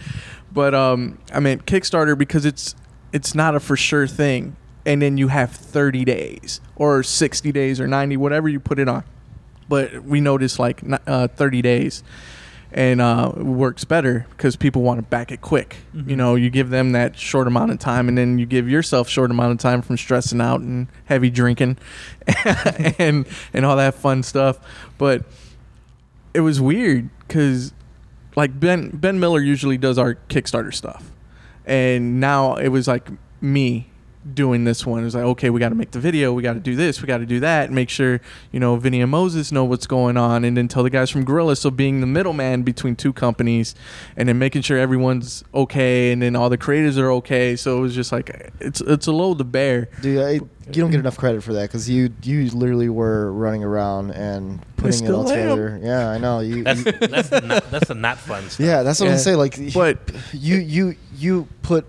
[0.52, 2.76] But um, I mean Kickstarter because it's
[3.12, 4.54] it's not a for sure thing,
[4.86, 8.88] and then you have 30 days or 60 days or 90, whatever you put it
[8.88, 9.04] on.
[9.68, 12.02] But we noticed like uh, 30 days,
[12.72, 15.76] and uh, it works better because people want to back it quick.
[15.94, 19.08] You know, you give them that short amount of time, and then you give yourself
[19.08, 21.78] short amount of time from stressing out and heavy drinking,
[22.98, 24.58] and and all that fun stuff.
[24.98, 25.24] But
[26.34, 27.72] it was weird because
[28.34, 31.12] like Ben Ben Miller usually does our Kickstarter stuff,
[31.64, 33.08] and now it was like
[33.40, 33.89] me
[34.34, 35.00] doing this one.
[35.00, 37.00] It was like, okay, we got to make the video, we got to do this,
[37.00, 38.20] we got to do that, and make sure
[38.52, 41.24] you know Vinny and Moses know what's going on, and then tell the guys from
[41.24, 41.56] Gorilla.
[41.56, 43.74] So being the middleman between two companies,
[44.16, 47.56] and then making sure everyone's okay, and then all the creators are okay.
[47.56, 49.88] So it was just like it's it's a load to bear.
[50.02, 53.64] Dude, I, you don't get enough credit for that because you you literally were running
[53.64, 55.56] around and putting it all still am.
[55.58, 55.80] together.
[55.82, 56.40] Yeah, I know.
[56.40, 58.64] You, That's you- that's the not, that's the not fun stuff.
[58.66, 59.12] yeah, that's what Yeah.
[59.12, 59.38] I'm saying.
[59.38, 59.98] Like, But
[60.32, 61.86] you you you put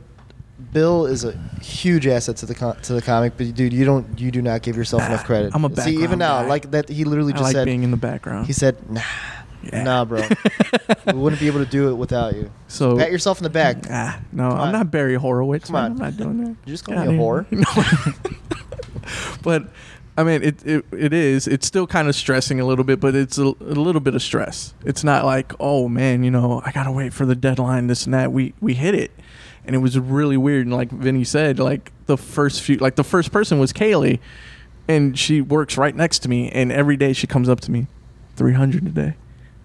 [0.74, 2.53] Bill is a huge asset to the
[2.84, 5.51] to the comic, but dude, you don't you do not give yourself enough credit.
[5.53, 6.47] I'm a See, even now, guy.
[6.47, 7.65] like that, he literally just like said.
[7.65, 8.47] being in the background.
[8.47, 9.01] He said, "Nah,
[9.63, 9.84] Yeah.
[9.84, 10.22] nah, bro,
[11.07, 13.86] we wouldn't be able to do it without you." so Pat yourself in the back.
[13.89, 14.72] Ah, no, Come I'm on.
[14.72, 15.67] not Barry Horowitz.
[15.67, 15.91] Come on.
[15.91, 16.55] I'm not doing that.
[16.65, 17.45] You just call Get me a whore.
[17.51, 18.32] No.
[19.43, 19.69] but
[20.17, 21.47] I mean, it, it it is.
[21.47, 24.22] It's still kind of stressing a little bit, but it's a, a little bit of
[24.22, 24.74] stress.
[24.86, 28.13] It's not like, oh man, you know, I gotta wait for the deadline, this and
[28.13, 28.32] that.
[28.32, 29.11] We we hit it,
[29.72, 30.65] and it was really weird.
[30.67, 34.19] And like Vinny said, like the first few, like the first person was Kaylee,
[34.89, 37.88] and she works right next to me, and every day she comes up to me,
[38.36, 39.13] three hundred a day.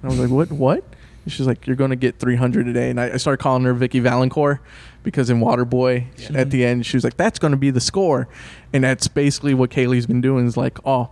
[0.03, 0.85] And I was like, what what?
[1.25, 3.65] And she's like, you're gonna get three hundred a day, and I, I started calling
[3.65, 4.61] her Vicki Vallencourt
[5.03, 6.39] because in Waterboy Yeah.
[6.41, 8.29] at the end she was like, that's gonna be the score,
[8.73, 11.11] and that's basically what Kaylee's been doing is like, oh,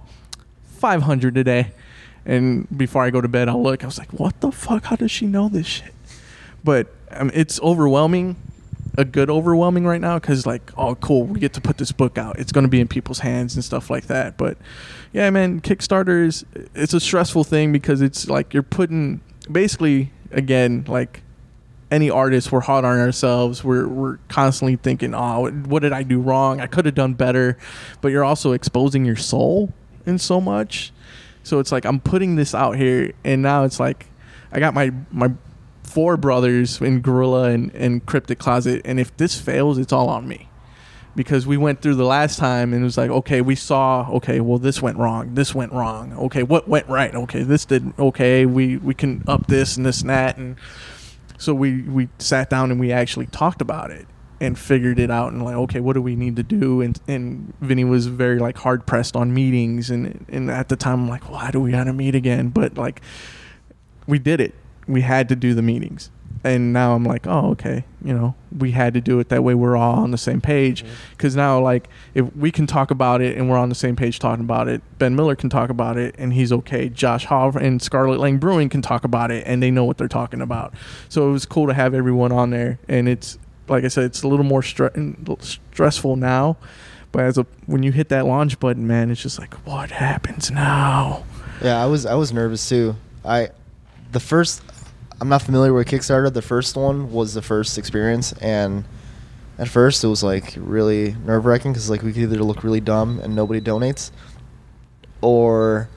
[0.79, 1.73] 500 a day.
[2.27, 3.83] And before I go to bed, I'll look.
[3.83, 4.85] I was like, what the fuck?
[4.85, 5.93] How does she know this shit?
[6.63, 8.37] But um, it's overwhelming,
[8.97, 12.17] a good overwhelming right now because, like, oh, cool, we get to put this book
[12.19, 12.39] out.
[12.39, 14.37] It's going to be in people's hands and stuff like that.
[14.37, 14.57] But
[15.13, 19.21] yeah, man, Kickstarter is it's a stressful thing because it's like you're putting
[19.51, 21.23] basically again like
[21.91, 26.03] any artist we're hard on ourselves we're we're constantly thinking oh what- what did i
[26.03, 27.57] do wrong i could have done better
[28.01, 29.71] but you're also exposing your soul
[30.07, 30.93] in so much
[31.45, 34.07] so it's like i'm putting this out here and now it's like
[34.51, 35.31] i got my my
[35.85, 40.27] four brothers in gorilla and, and cryptic closet and if this fails it's all on
[40.27, 40.49] me.
[41.17, 44.41] Because we went through the last time and it was like okay we saw okay
[44.41, 46.13] well this went wrong this went wrong.
[46.15, 47.15] Okay what went right?
[47.15, 50.57] Okay this did okay we we can up this and this and that and
[51.39, 54.07] So we we sat down and we actually talked about it
[54.41, 56.81] and figured it out and like okay what do we need to do?
[56.81, 61.03] And and Vinny was very like hard pressed on meetings and and at the time
[61.03, 62.49] I'm like why do we gotta meet again?
[62.49, 63.03] But like
[64.09, 64.55] we did it
[64.87, 66.11] we had to do the meetings
[66.43, 69.55] and now I'm like oh okay you know we had to do it that way
[69.55, 70.95] we're all on the same page mm-hmm.
[71.13, 74.19] because now like if we can talk about it and we're on the same page
[74.19, 77.81] talking about it Ben Miller can talk about it and he's okay Josh Hall and
[77.81, 80.75] Scarlet Lang Brewing can talk about it and they know what they're talking about
[81.09, 84.23] so it was cool to have everyone on there and it's like I said, it's
[84.23, 86.57] a little more stre- stressful now.
[87.13, 90.51] But as a when you hit that launch button, man, it's just like, what happens
[90.51, 91.25] now?
[91.63, 92.97] Yeah, I was I was nervous too.
[93.25, 93.51] I
[94.13, 94.63] the first
[95.21, 96.33] I'm not familiar with Kickstarter.
[96.33, 98.85] The first one was the first experience, and
[99.59, 102.81] at first it was like really nerve wracking because like we could either look really
[102.81, 104.11] dumb and nobody donates,
[105.21, 105.89] or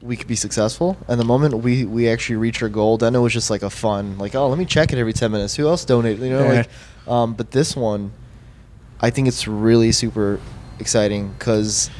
[0.00, 0.96] we could be successful.
[1.08, 3.70] And the moment we we actually reach our goal, then it was just like a
[3.70, 5.56] fun like oh let me check it every ten minutes.
[5.56, 6.22] Who else donated?
[6.22, 6.68] You know like,
[7.08, 8.12] um, but this one,
[9.00, 10.40] I think it's really super
[10.78, 11.90] exciting because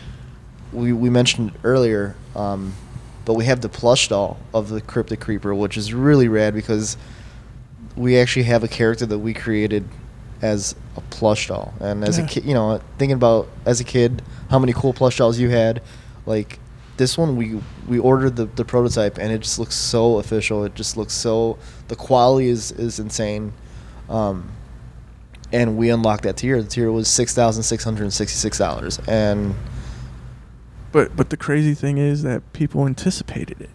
[0.72, 2.74] we we mentioned earlier, um,
[3.24, 6.96] but we have the plush doll of the cryptic creeper, which is really rad because
[7.96, 9.84] we actually have a character that we created
[10.40, 11.72] as a plush doll.
[11.80, 12.24] And as Yeah.
[12.24, 15.50] a kid, you know, thinking about as a kid how many cool plush dolls you
[15.50, 15.80] had,
[16.26, 16.58] like
[16.96, 20.64] this one we we ordered the, the prototype and it just looks so official.
[20.64, 21.58] It just looks so
[21.88, 23.52] the quality is is insane.
[24.08, 24.48] Um,
[25.52, 26.60] and we unlocked that tier.
[26.62, 29.54] The tier was six thousand six hundred and sixty six dollars, and
[30.93, 33.70] But but the crazy thing is that people anticipated it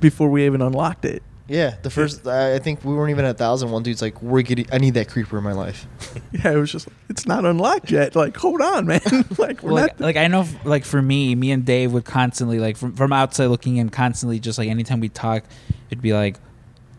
[0.00, 1.22] before we even unlocked it.
[1.48, 3.70] yeah, the first I I think we weren't even at a thousand.
[3.70, 4.66] One dude's like, "We're getting.
[4.72, 5.86] I need that creeper in my life."
[6.32, 8.16] Yeah, it was just it's not unlocked yet.
[8.16, 9.00] Like, hold on, man.
[9.38, 12.04] like we're like, not like I know, f- like for me, me and Dave would
[12.04, 15.44] constantly like from from outside looking in, constantly just like anytime we talk,
[15.90, 16.36] it'd be like,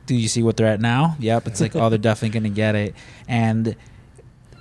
[0.05, 2.75] "Do you see what they're at now?" Yep, it's like, "Oh, they're definitely gonna get
[2.75, 2.95] it."
[3.27, 3.75] And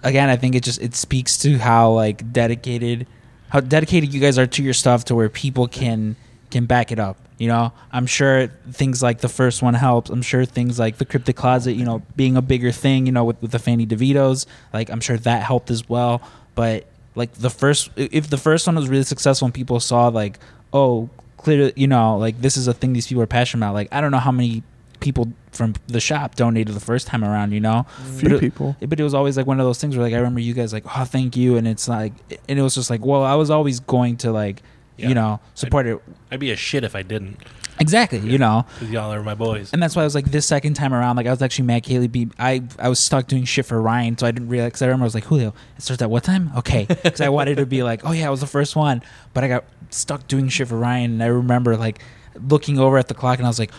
[0.02, 3.06] again, I think it just it speaks to how like dedicated,
[3.54, 6.16] how dedicated you guys are to your stuff, to where people can
[6.50, 7.16] can back it up.
[7.38, 10.10] You know, I'm sure things like the first one helps.
[10.10, 13.24] I'm sure things like the cryptic closet, you know, being a bigger thing, you know,
[13.24, 16.20] with, with the Fanny DeVitos, like I'm sure that helped as well.
[16.56, 20.40] But like the first, if the first one was really successful and people saw like,
[20.72, 23.74] oh, clearly, you know, like this is a thing these people are passionate about.
[23.74, 24.64] Like I don't know how many
[25.04, 28.18] people from the shop donated the first time around, you know, mm.
[28.18, 28.76] few but it- people.
[28.80, 30.72] but it was always like one of those things where like I remember you guys
[30.72, 32.12] like, oh, thank you, and it's like,
[32.48, 34.62] and it was just like, well, I was always going to like,
[34.96, 35.08] Yeah.
[35.10, 36.00] you know, support it
[36.32, 37.36] I'd be a shit if I didn't.
[37.78, 39.72] exactly, you know, Because y'all are my boys.
[39.72, 41.84] and that's why I was like this second time around, like I was actually mad
[41.84, 44.72] Kaylee I was stuck doing shit for Ryan, so I didn't realize.
[44.72, 46.50] Cause I remember I was like Julio, it starts at what time?
[46.58, 49.02] Okay, because I wanted to be like, oh yeah, I was the first one,
[49.34, 52.00] but I got stuck doing shit for Ryan, and I remember like
[52.48, 53.70] looking over at the clock, and I was like,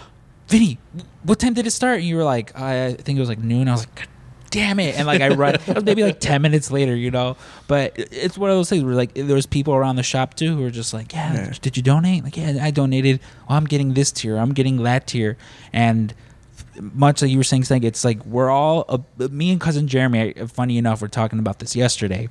[0.48, 0.78] Vinny,
[1.24, 2.00] what time did it start?
[2.00, 3.68] And you were like, I think it was like noon.
[3.68, 3.96] I was like.
[3.96, 4.08] God
[4.52, 4.96] Damn it!
[4.98, 7.36] And like I run, maybe like ten minutes later, you know.
[7.68, 10.56] But it's one of those things where like there was people around the shop too
[10.56, 11.54] who were just like, "Yeah, Yeah.
[11.62, 13.20] did you donate?" Like, "Yeah, I donated.
[13.50, 14.38] Well, I'm getting this tier.
[14.38, 15.36] I'm getting that tier."
[15.74, 16.14] And
[16.80, 20.38] much like you were saying, saying it's like we're all uh, me and cousin Jeremy.
[20.38, 22.30] uh, Funny enough, we're talking about this yesterday.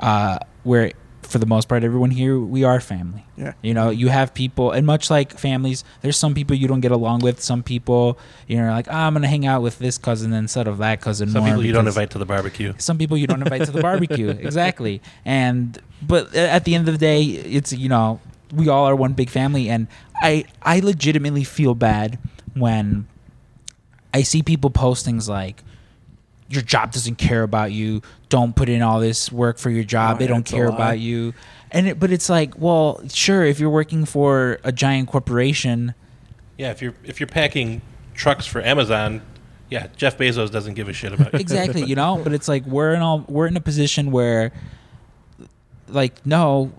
[0.00, 0.90] Uh, where
[1.30, 3.24] for the most part, everyone here we are family.
[3.36, 3.52] Yeah.
[3.62, 6.90] You know, you have people, and much like families, there's some people you don't get
[6.90, 7.40] along with.
[7.40, 8.18] Some people,
[8.48, 11.30] you know, like oh, I'm gonna hang out with this cousin instead of that cousin.
[11.30, 12.74] Some more people you don't invite to the barbecue.
[12.78, 16.88] some people you don't invite to the barbecue exactly and but uh, at the end
[16.88, 18.20] of the day it's you know
[18.52, 19.86] we all are one big family and
[20.22, 22.18] i i legitimately feel bad
[22.54, 23.06] when
[24.12, 25.62] i see people post things like
[26.50, 28.02] your job doesn't care about you.
[28.28, 30.16] Don't put in all this work for your job.
[30.16, 31.32] Oh, they don't care about you.
[31.70, 35.94] And it, but it's like well sure if you're working for a giant corporation.
[36.58, 37.80] Yeah, if you're if you're packing
[38.14, 39.22] trucks for Amazon,
[39.70, 41.38] yeah, Jeff Bezos doesn't give a shit about you.
[41.38, 42.20] exactly you know?
[42.22, 44.52] But it's like we're in all we're in a position where
[45.88, 46.72] like no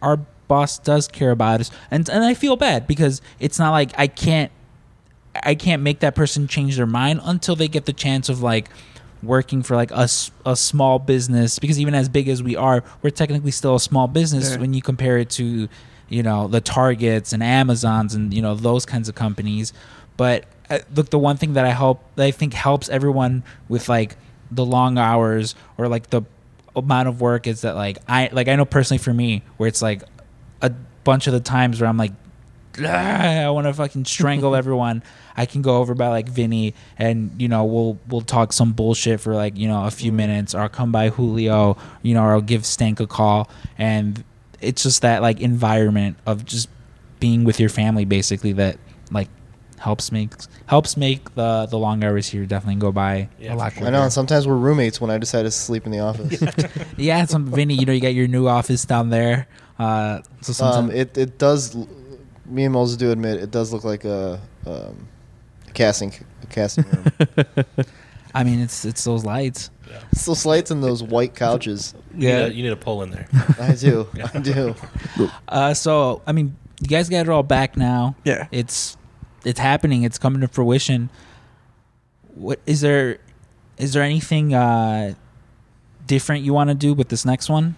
[0.00, 1.70] our boss does care about us.
[1.90, 4.52] And and I feel bad because it's not like I can't
[5.34, 8.68] I can't make that person change their mind until they get the chance of like
[9.22, 10.08] working for like a,
[10.46, 14.06] a small business because even as big as we are we're technically still a small
[14.06, 14.58] business Yeah.
[14.58, 15.68] when you compare it to
[16.08, 19.72] you know the targets and amazons and you know those kinds of companies
[20.16, 23.88] but uh, look the one thing that i hope that i think helps everyone with
[23.88, 24.16] like
[24.50, 26.22] the long hours or like the
[26.76, 29.82] amount of work is that like i like i know personally for me where it's
[29.82, 30.02] like
[30.62, 30.70] a
[31.04, 32.27] bunch of the times where i'm like "Ah,
[32.78, 35.02] I want to fucking strangle everyone.
[35.36, 39.20] I can go over by like Vinny, and you know we'll we'll talk some bullshit
[39.20, 42.32] for like you know a few minutes, or I'll come by Julio, you know, or
[42.32, 44.24] I'll give Stank a call, and
[44.60, 46.68] it's just that like environment of just
[47.20, 48.78] being with your family, basically that
[49.10, 49.28] like
[49.78, 50.32] helps make
[50.66, 53.88] helps make the the long hours here definitely go by Yeah, a lot for quicker.
[53.88, 56.42] I know, and sometimes we're roommates when I decide to sleep in the office.
[56.96, 59.46] Yeah, some Vinny, you know, you got your new office down there.
[59.78, 61.76] Uh, so um, sometimes it it does.
[62.48, 65.08] L- Me and Moses do admit it does look like a, um,
[65.66, 67.04] a casting a casting room.
[68.34, 69.70] I mean, it's it's those lights.
[69.88, 70.00] Yeah.
[70.12, 71.94] it's those lights and those white couches.
[72.14, 73.26] You need a- you need a pole in there.
[73.60, 74.06] I do.
[74.34, 74.74] I do.
[75.48, 78.16] Uh, so I mean, you guys got it all back now.
[78.24, 78.46] Yeah.
[78.52, 78.96] It's
[79.44, 80.02] it's happening.
[80.02, 81.08] It's coming to fruition.
[82.34, 83.18] What is there?
[83.78, 85.14] Is there anything uh,
[86.06, 87.76] different you want to do with this next one?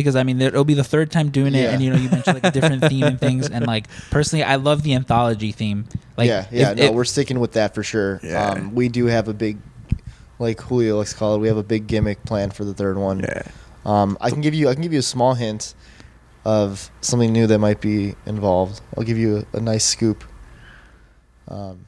[0.00, 1.70] Because I mean, there- it'll be the third time doing it, Yeah.
[1.70, 3.48] and you know, you mentioned like a different theme and things.
[3.48, 5.86] And like personally, I love the anthology theme.
[6.16, 6.70] Like, yeah, yeah.
[6.72, 8.20] if- no, if- we're sticking with that for sure.
[8.22, 8.50] Yeah.
[8.50, 9.58] Um, we do have a big,
[10.38, 11.38] like Julio likes to call it.
[11.38, 13.20] We have a big gimmick plan for the third one.
[13.20, 13.42] Yeah.
[13.86, 15.74] Um, I can give you I can give you a small hint
[16.44, 18.80] of something new that might be involved.
[18.96, 20.24] I'll give you a, a nice scoop.
[21.48, 21.86] Um,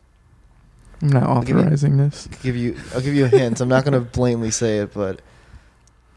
[1.00, 2.28] I'm not I'll give you- authorizing this.
[2.32, 3.60] I'll give you I'll give you a hint.
[3.60, 5.20] I'm not going to blatantly say it, but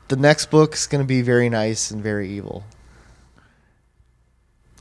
[0.08, 2.64] the next book's going to be very nice and very evil.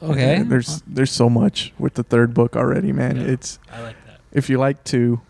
[0.03, 0.43] okay.
[0.43, 3.17] There's there's so much with the third book already, man.
[3.17, 3.23] Yeah.
[3.29, 4.21] It's I like that.
[4.33, 5.21] if you like two,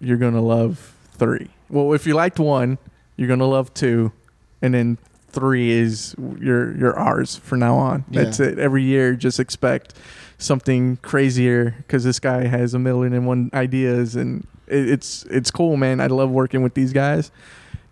[0.00, 1.48] you're gonna love three.
[1.70, 2.78] Well, if you liked one,
[3.16, 4.12] you're gonna love two,
[4.60, 4.98] and then
[5.30, 8.04] three is your your ours for now on.
[8.10, 8.24] Yeah.
[8.24, 8.58] That's it.
[8.58, 9.94] Every year, just expect
[10.38, 15.50] something crazier because this guy has a million and one ideas, and it, it's it's
[15.50, 16.00] cool, man.
[16.00, 17.30] I love working with these guys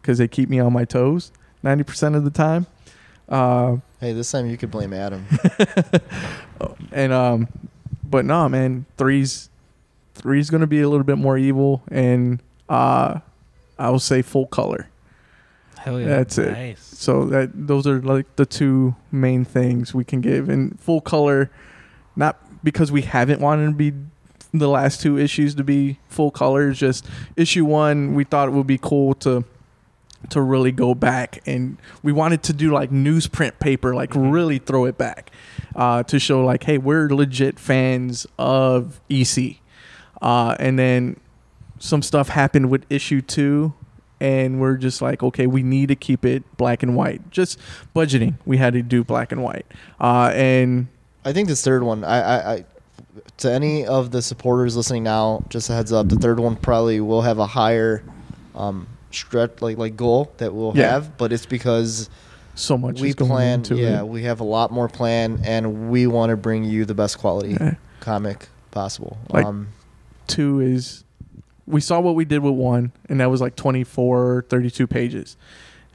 [0.02, 1.32] because they keep me on my toes
[1.66, 2.66] ninety percent of the time.
[3.28, 5.24] Uh, Hey, this time you could blame Adam.
[6.92, 7.48] and um,
[8.04, 9.48] but no, man, three's
[10.14, 13.20] three's gonna be a little bit more evil, and uh,
[13.78, 14.88] I will say full color.
[15.78, 16.06] Hell yeah.
[16.06, 16.78] That's it.
[16.78, 21.50] So that those are like the two main things we can give, and full color,
[22.16, 23.92] not because we haven't wanted to be
[24.52, 26.78] the last two issues to be full colors.
[26.78, 29.44] Just issue one, we thought it would be cool to
[30.30, 34.84] to really go back, and we wanted to do like newsprint paper, like really throw
[34.84, 35.30] it back
[35.74, 39.56] uh, to show like, hey, we're legit fans of EC,
[40.22, 41.20] uh, and then
[41.78, 43.74] some stuff happened with issue two
[44.18, 47.30] and we're just like okay we need to keep it black and white.
[47.30, 47.58] Just
[47.94, 48.34] budgeting.
[48.46, 49.66] We had to do black and white.
[50.00, 50.88] Uh, and
[51.26, 52.64] I think this third one, I, I, I,
[53.38, 57.00] to any of the supporters listening now, just a heads up, the third one probably
[57.00, 58.04] will have a higher,
[58.54, 60.90] um, stretch like like goal that we'll Yeah.
[60.92, 62.08] have, but it's because
[62.54, 63.64] so much we plan.
[63.70, 66.94] Yeah, it we have a lot more plan, and we want to bring you the
[66.94, 67.74] best quality Yeah.
[68.00, 69.18] comic possible.
[69.30, 69.68] Like- um,
[70.26, 71.04] two is
[71.66, 75.36] we saw what we did with one and that was like 24 32 pages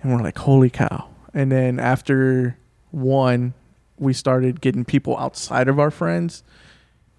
[0.01, 2.57] and we're like holy cow and then after
[2.91, 3.53] one
[3.97, 6.43] we started getting people outside of our friends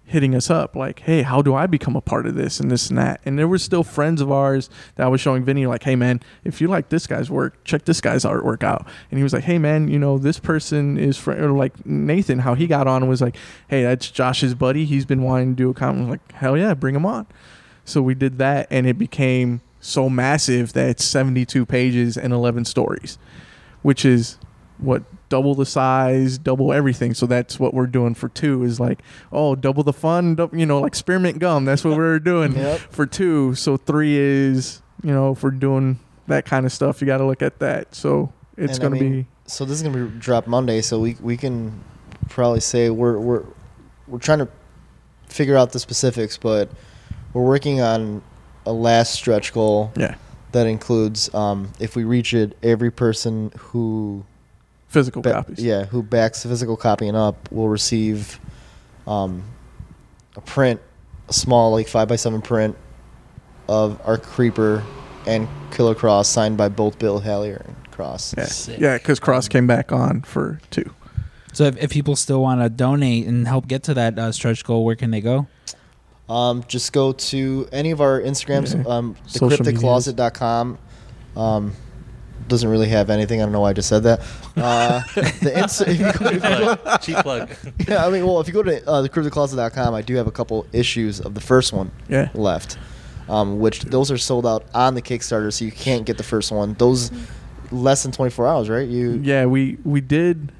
[0.05, 2.89] hitting us up like hey how do i become a part of this and this
[2.89, 3.21] and that?
[3.25, 6.19] And there were still friends of ours that i was showing vinny like hey man
[6.43, 8.85] if you like this guy's work check this guy's artwork out.
[9.09, 12.53] And he was like hey man you know this person is or like nathan how
[12.53, 13.37] he got on was like
[13.69, 14.85] hey that's josh's buddy.
[14.85, 15.97] He's been wanting to do a comic.
[15.97, 17.25] I was like hell yeah bring him on.
[17.85, 22.65] So we did that and it became so massive that it's 72 pages and 11
[22.65, 23.17] stories
[23.81, 24.37] which is
[24.77, 25.03] what
[25.33, 27.15] double the size, double everything.
[27.15, 30.79] So that's what we're doing for two is like, oh, double the fun, you know,
[30.79, 31.65] like spearmint gum.
[31.65, 32.79] That's what we're doing Yep.
[32.91, 33.55] for two.
[33.55, 37.25] So three is, you know, if we're doing that kind of stuff, you got to
[37.25, 37.95] look at that.
[37.95, 41.35] So it's going to be, so this is gonna be drop Monday, so we we
[41.35, 41.83] can
[42.29, 43.43] probably say we're we're
[44.07, 44.47] we're trying to
[45.27, 46.69] figure out the specifics, but
[47.33, 48.21] we're working on
[48.67, 50.13] a last stretch goal yeah,
[50.51, 54.23] that includes um, if we reach it, every person who
[54.93, 55.59] physical ba- copies.
[55.63, 58.39] yeah who backs the physical copying up will receive
[59.07, 59.43] um,
[60.37, 60.79] a print,
[61.29, 62.75] a small like five by seven print
[63.67, 64.83] of our creeper
[65.27, 68.35] and Killer Cross signed by both Bill Hallier and Cross.
[68.37, 68.79] Yeah, Sick.
[68.79, 70.89] yeah, because Cross came back on for two.
[71.53, 74.63] So if, if people still want to donate and help get to that uh, stretch
[74.63, 75.47] goal, where can they go?
[76.29, 78.89] Um, just go to any of our Instagrams, Yeah.
[78.91, 80.77] um, Social thecrypticcloset.com.
[81.37, 81.73] Um,
[82.47, 83.41] doesn't really have anything.
[83.41, 84.19] I don't know why I just said that.
[84.57, 87.49] Uh, the Insta- if you go, if you go- Cheap plug.
[87.87, 90.65] yeah, I mean, well, if you go to uh, thecrypticcloset.com, I do have a couple
[90.73, 92.29] issues of the first one Yeah.
[92.33, 92.77] left,
[93.29, 96.51] um, which those are sold out on the Kickstarter, so you can't get the first
[96.51, 96.73] one.
[96.75, 97.11] Those
[97.71, 98.87] less than 24 hours, right?
[98.87, 100.51] You Yeah, we we did.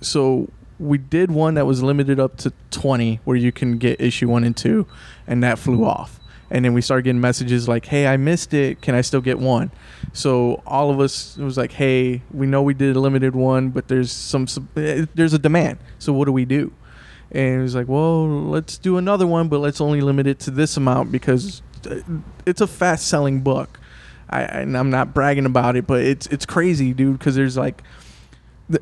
[0.00, 0.48] So
[0.78, 4.42] we did one that was limited up to twenty, where you can get issue one
[4.44, 4.86] and two,
[5.26, 6.18] and that flew off.
[6.52, 8.80] And then we started getting messages like, "Hey, I missed it.
[8.82, 9.70] Can I still get one?"
[10.12, 13.88] So all of us was like, "Hey, we know we did a limited one, but
[13.88, 15.78] there's some, some eh, there's a demand.
[15.98, 16.72] So what do we do?"
[17.32, 20.50] and it was like, well, let's do another one, but let's only limit it to
[20.50, 22.00] this amount because uh,
[22.44, 23.80] it's a fast selling book.
[24.28, 27.18] I and I'm not bragging about it, but it's it's crazy, dude.
[27.18, 27.82] Because there's like,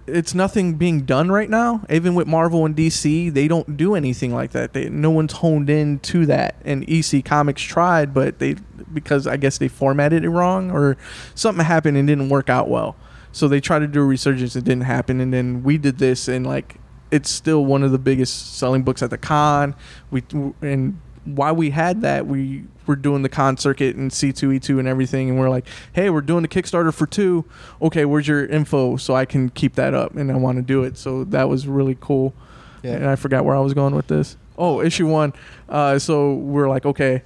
[0.06, 1.84] it's nothing being done right now.
[1.88, 4.72] Even with Marvel and DC, they don't do anything like that.
[4.72, 6.56] They no one's honed in to that.
[6.64, 8.56] And EC Comics tried, but they
[8.92, 10.96] because I guess they formatted it wrong or
[11.34, 12.96] something happened and didn't work out well.
[13.32, 16.26] So they tried to do a resurgence, it didn't happen, and then we did this,
[16.26, 16.76] and like
[17.10, 19.74] it's still one of the biggest selling books at the con.
[20.10, 20.22] We
[20.62, 25.30] and why we had that, we were doing the con circuit and C2E2 and everything,
[25.30, 27.44] and we're like, hey, we're doing the Kickstarter for two.
[27.80, 30.82] Okay, where's your info so I can keep that up and I want to do
[30.82, 30.98] it.
[30.98, 32.34] So that was really cool.
[32.82, 32.94] Yeah.
[32.94, 34.36] And I forgot where I was going with this.
[34.58, 35.32] Oh, issue one.
[35.68, 37.22] Uh, so we're like, okay,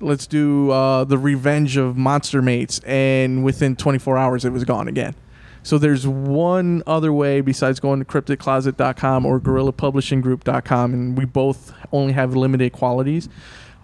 [0.00, 4.88] let's do uh, the Revenge of Monster Mates, and within 24 hours, it was gone
[4.88, 5.14] again.
[5.62, 12.12] So there's one other way besides going to crypticcloset.com or gorillapublishinggroup.com, and we both only
[12.12, 13.28] have limited qualities.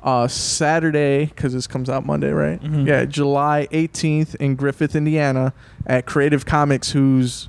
[0.05, 2.63] Uh, Saturday, because this comes out Monday, right?
[2.63, 2.87] Mhm.
[2.87, 5.55] Yeah, July 18th in Griffith, Indiana,
[5.87, 7.49] at Creative Comics, who's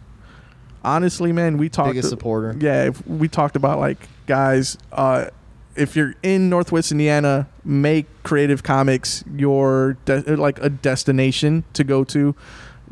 [0.83, 1.89] honestly, man, we talked.
[1.89, 2.55] Biggest supporter.
[2.57, 4.77] Yeah, if we talked about like guys.
[4.93, 5.25] Uh,
[5.75, 12.05] if you're in Northwest Indiana, make Creative Comics your de- like a destination to go
[12.05, 12.33] to.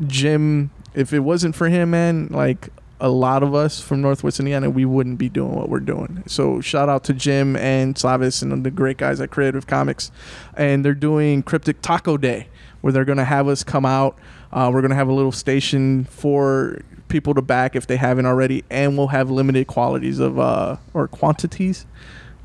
[0.06, 2.68] Jim, if it wasn't for him, man, like
[3.04, 6.24] a lot of us from Northwest Indiana, we wouldn't be doing what we're doing.
[6.26, 10.10] So shout out to Jim and Slavis and the great guys at Creative Comics,
[10.56, 12.48] and they're doing Cryptic Taco Day,
[12.80, 14.18] where they're gonna have us come out.
[14.54, 16.80] Uh, we're gonna have a little station for
[17.10, 21.08] people to back if they haven't already, and we'll have limited qualities of uh or
[21.10, 21.86] quantities,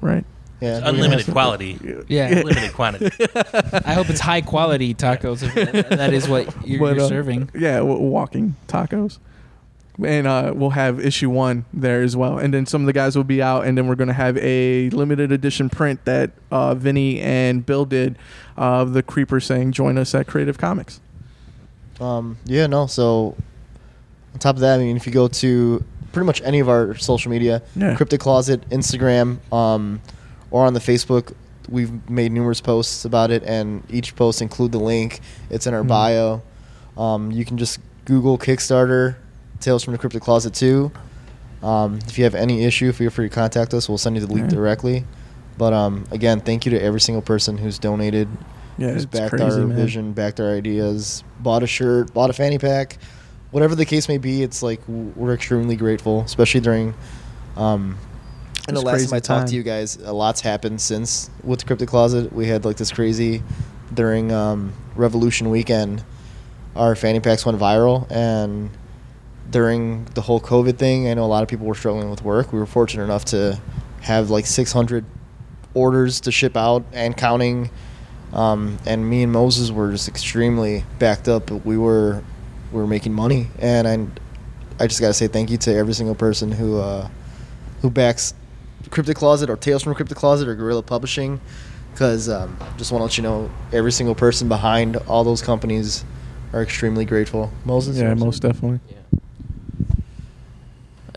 [0.01, 0.25] right?
[0.61, 0.81] Yeah.
[0.83, 1.79] Unlimited have- quality,
[2.09, 3.15] Yeah, limited quantity.
[3.87, 5.45] I hope it's high quality tacos.
[5.45, 7.51] If that- that is what you're, But, you're uh, serving.
[7.55, 9.19] Yeah, w- walking tacos.
[10.03, 12.39] And uh, we'll have issue one there as well.
[12.39, 14.37] And then some of the guys will be out, and then we're going to have
[14.39, 18.17] a limited edition print that uh, Vinny and Bill did
[18.57, 21.01] of the Creeper saying, Join us at Creative Comics.
[22.01, 22.87] Um, yeah, no.
[22.87, 23.35] So
[24.35, 26.95] on top of that, I mean, if you go to pretty much any of our
[26.97, 27.97] social media, Yeah.
[27.97, 30.01] Cryptic Closet, Instagram, um,
[30.53, 31.33] or on the Facebook,
[31.69, 35.21] we've made numerous posts about it, and each post include the link.
[35.51, 35.89] It's in our Mhm.
[35.89, 36.43] bio.
[36.97, 39.17] Um, you can just Google Kickstarter,
[39.61, 40.91] Tales from the Cryptic Closet 2.
[41.63, 43.89] Um, if you have any issue, feel free to contact us.
[43.89, 44.57] We'll send you the link Yeah.
[44.57, 45.05] directly.
[45.57, 48.29] But um, again, thank you to every single person who's donated
[48.77, 49.77] Yeah, who's backed crazy, our man.
[49.77, 52.99] vision, backed our ideas, bought a shirt, bought a fanny pack,
[53.51, 54.43] whatever the case may be.
[54.45, 56.95] It's like we're extremely grateful, especially during.
[57.57, 57.99] Um,
[58.69, 59.47] and the last time I talked time.
[59.49, 62.33] to you guys, a lot's happened since with the Cryptic Closet.
[62.33, 63.43] We had like this crazy
[63.93, 66.05] during um, Revolution weekend.
[66.77, 68.71] Our fanny packs went viral, and
[69.51, 72.53] during the whole COVID thing, I know a lot of people were struggling with work.
[72.53, 73.61] We were fortunate enough to
[74.03, 75.05] have like 600
[75.75, 77.71] orders to ship out and counting.
[78.33, 81.47] Um, and me and Moses were just extremely backed up.
[81.47, 82.23] But we were
[82.73, 86.15] we were making money, and I I just gotta say thank you to every single
[86.15, 87.09] person who uh,
[87.81, 88.35] who backs
[88.91, 91.41] Cryptic Closet or Tales from Cryptic Closet or Gorilla Publishing,
[91.93, 96.05] because um, just want to let you know every single person behind all those companies
[96.53, 97.51] are extremely grateful.
[97.65, 98.81] Moses, Yeah, wanna most definitely.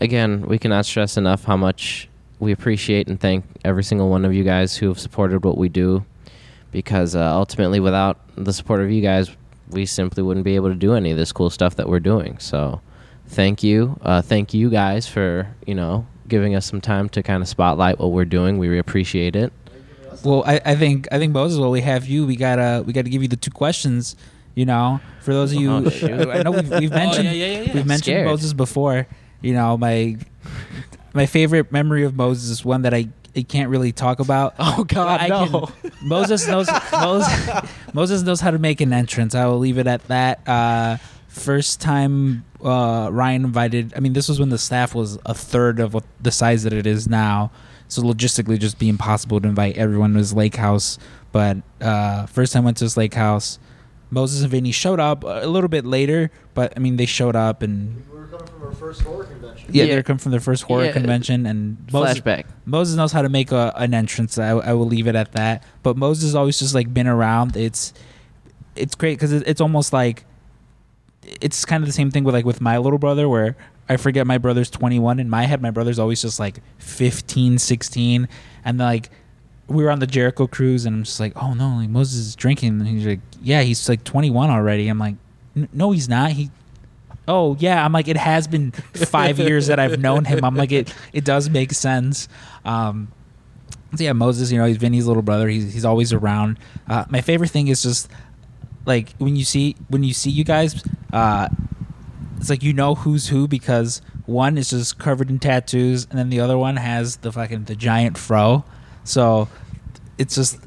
[0.02, 4.34] Again, we cannot stress enough how much we appreciate and thank every single one of
[4.34, 6.04] you guys who have supported what we do.
[6.70, 9.30] Because uh, ultimately, without the support of you guys,
[9.70, 12.38] we simply wouldn't be able to do any of this cool stuff that we're doing.
[12.38, 12.80] So,
[13.26, 17.42] thank you, uh, thank you guys for you know giving us some time to kind
[17.42, 18.56] of spotlight what we're doing.
[18.58, 19.52] We appreciate it.
[20.24, 21.58] Well, I, I think I think Moses.
[21.58, 24.16] While we have you, we gotta we gotta give you the two questions.
[24.54, 26.30] You know, for those of you, Oh.
[26.30, 27.72] I know we've, we've mentioned yeah, yeah, yeah, yeah.
[27.74, 28.24] we've mentioned.
[28.26, 29.06] Moses before.
[29.42, 30.16] You know, my
[31.12, 34.54] my favorite memory of Moses is one that I, I can't really talk about.
[34.58, 35.68] Oh, God, no.
[36.02, 39.34] Moses knows Moses, Moses knows how to make an entrance.
[39.34, 40.48] I will leave it at that.
[40.48, 40.96] Uh,
[41.28, 43.92] first time uh, Ryan invited.
[43.96, 46.72] I mean, this was when the staff was a third of what, the size that
[46.72, 47.50] it is now.
[47.88, 50.98] So logistically, just be impossible to invite everyone to his lake house.
[51.32, 53.58] But uh, first time went to his lake house.
[54.10, 57.62] Moses and Vinny showed up a little bit later, but I mean they showed up
[57.62, 59.68] and coming from our first horror convention.
[59.72, 59.94] yeah, Yeah.
[59.94, 60.92] they're coming from their first horror Yeah.
[60.92, 62.44] convention and Moses, Flashback.
[62.64, 64.38] Moses knows how to make a, an entrance.
[64.38, 65.62] I, I will leave it at that.
[65.82, 67.56] But Moses always just like been around.
[67.56, 67.92] It's
[68.74, 70.24] it's great because it, it's almost like
[71.40, 73.56] it's kind of the same thing with like with my little brother where
[73.88, 78.28] I forget my brother's 21 in my head my brother's always just like 15 16
[78.64, 79.10] and like
[79.68, 82.34] we were on the Jericho cruise and I'm just like oh no like Moses is
[82.36, 85.16] drinking and he's like yeah he's like 21 already I'm like
[85.72, 86.50] no he's not he
[87.28, 90.44] oh yeah, I'm like it has been five years that I've known him.
[90.44, 92.28] I'm like it it does make sense.
[92.64, 93.12] Um,
[93.94, 95.48] so yeah, Moses, you know, he's Vinny's little brother.
[95.48, 96.58] He's he's always around.
[96.88, 98.10] Uh, my favorite thing is just
[98.86, 101.48] like when you see when you see you guys, uh,
[102.38, 106.30] it's like you know who's who because one is just covered in tattoos, and then
[106.30, 108.64] the other one has the fucking the giant fro.
[109.04, 109.48] So
[110.18, 110.58] it's just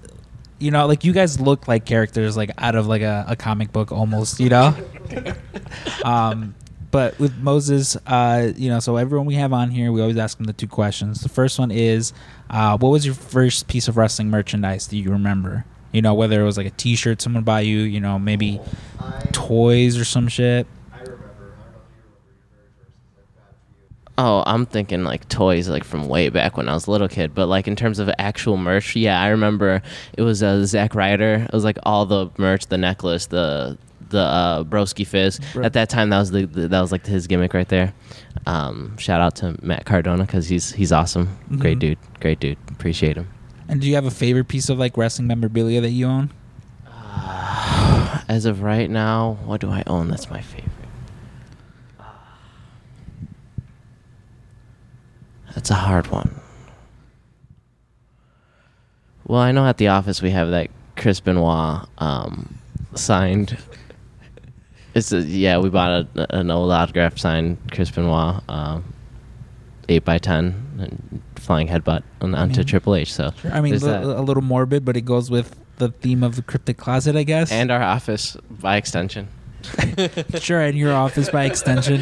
[0.59, 3.71] you know like you guys look like characters like out of like a, a comic
[3.71, 4.75] book almost you know?
[6.03, 6.55] Um
[6.91, 10.37] but with moses uh you know so everyone we have on here we always ask
[10.37, 11.21] them the two questions.
[11.21, 12.13] The first one is
[12.49, 15.65] uh what was your first piece of wrestling merchandise do you remember?
[15.91, 18.61] You know whether it was like a t-shirt someone buy you you know maybe
[19.33, 21.53] toys or some shit I remember.
[21.57, 22.95] I don't know if you remember your very first.
[23.17, 24.04] I've got you.
[24.17, 27.35] Oh, I'm thinking like toys, like from way back when I was a little kid.
[27.35, 29.81] But like in terms of actual merch, yeah, I remember
[30.17, 31.45] it was uh, Zack Ryder.
[31.49, 33.77] It was like all the merch, the necklace, the
[34.09, 35.41] the uh, broski fizz.
[35.53, 37.93] Bro- At that time, that was the, the that was like his gimmick right there.
[38.45, 41.81] Um, shout out to Matt Cardona because he's he's awesome, great Mhm.
[41.81, 42.57] dude, great dude.
[42.69, 43.27] Appreciate him.
[43.67, 46.29] and do you have a favorite piece of like wrestling memorabilia that you own
[48.29, 50.07] As of right now, what do I own?
[50.09, 50.71] That's my favorite.
[55.55, 56.39] That's a hard one.
[59.25, 62.59] Well, I know at the office we have that Chris Benoit um,
[62.93, 63.57] signed.
[64.93, 68.93] It's a, yeah, we bought a, an old autograph signed Chris Benoit, um,
[69.89, 72.67] eight by ten, and flying headbutt on, onto Mhm.
[72.67, 73.13] Triple H.
[73.13, 74.03] So i mean that.
[74.03, 77.51] a little morbid but it goes with the theme of the cryptic closet i guess
[77.51, 79.27] and our office by extension.
[80.39, 82.01] sure in your office by extension.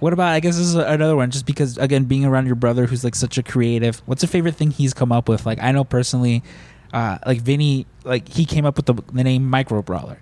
[0.00, 2.86] What about i guess this is another one just because again being around your brother
[2.86, 5.46] who's like such a creative what's a favorite thing he's come up with?
[5.46, 6.42] Like i know personally
[6.92, 10.18] uh like vinny like he came up with the, the name micro brawler.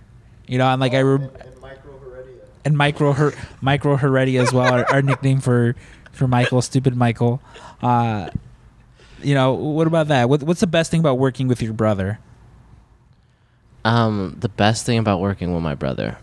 [0.47, 2.41] You know and like i Oh, re- and, and Micro Heredia.
[2.65, 5.75] and micro her micro heredia as well our, our nickname for
[6.13, 7.41] for michael stupid michael.
[7.83, 8.31] Uh
[9.23, 10.29] you know what about that?
[10.29, 12.19] What, what's the best thing about working with your brother
[13.85, 16.19] Um, the best thing about working with my brother.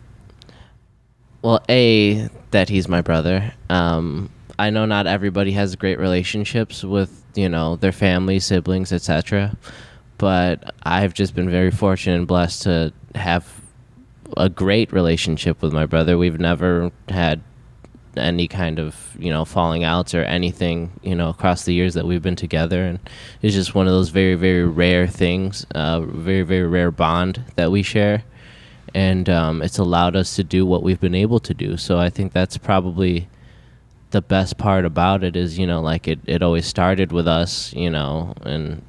[1.42, 3.54] Well, a that he's my brother.
[3.70, 9.56] Um, I know not everybody has great relationships with you know their family, siblings, etc.
[10.18, 13.62] But I've just been very fortunate and blessed to have
[14.38, 16.18] a great relationship with my brother.
[16.18, 17.42] We've never had
[18.18, 22.06] any kind of you know falling outs or anything you know across the years that
[22.06, 22.86] we've been together.
[22.86, 23.00] And
[23.42, 27.72] it's just one of those very very rare things uh, very very rare bond that
[27.72, 28.24] we share.
[28.94, 31.78] And um, it's allowed us to do what we've been able to do.
[31.78, 33.30] So i think that's probably
[34.12, 37.72] the best part about it is you know like it, it always started with us
[37.72, 38.82] you know and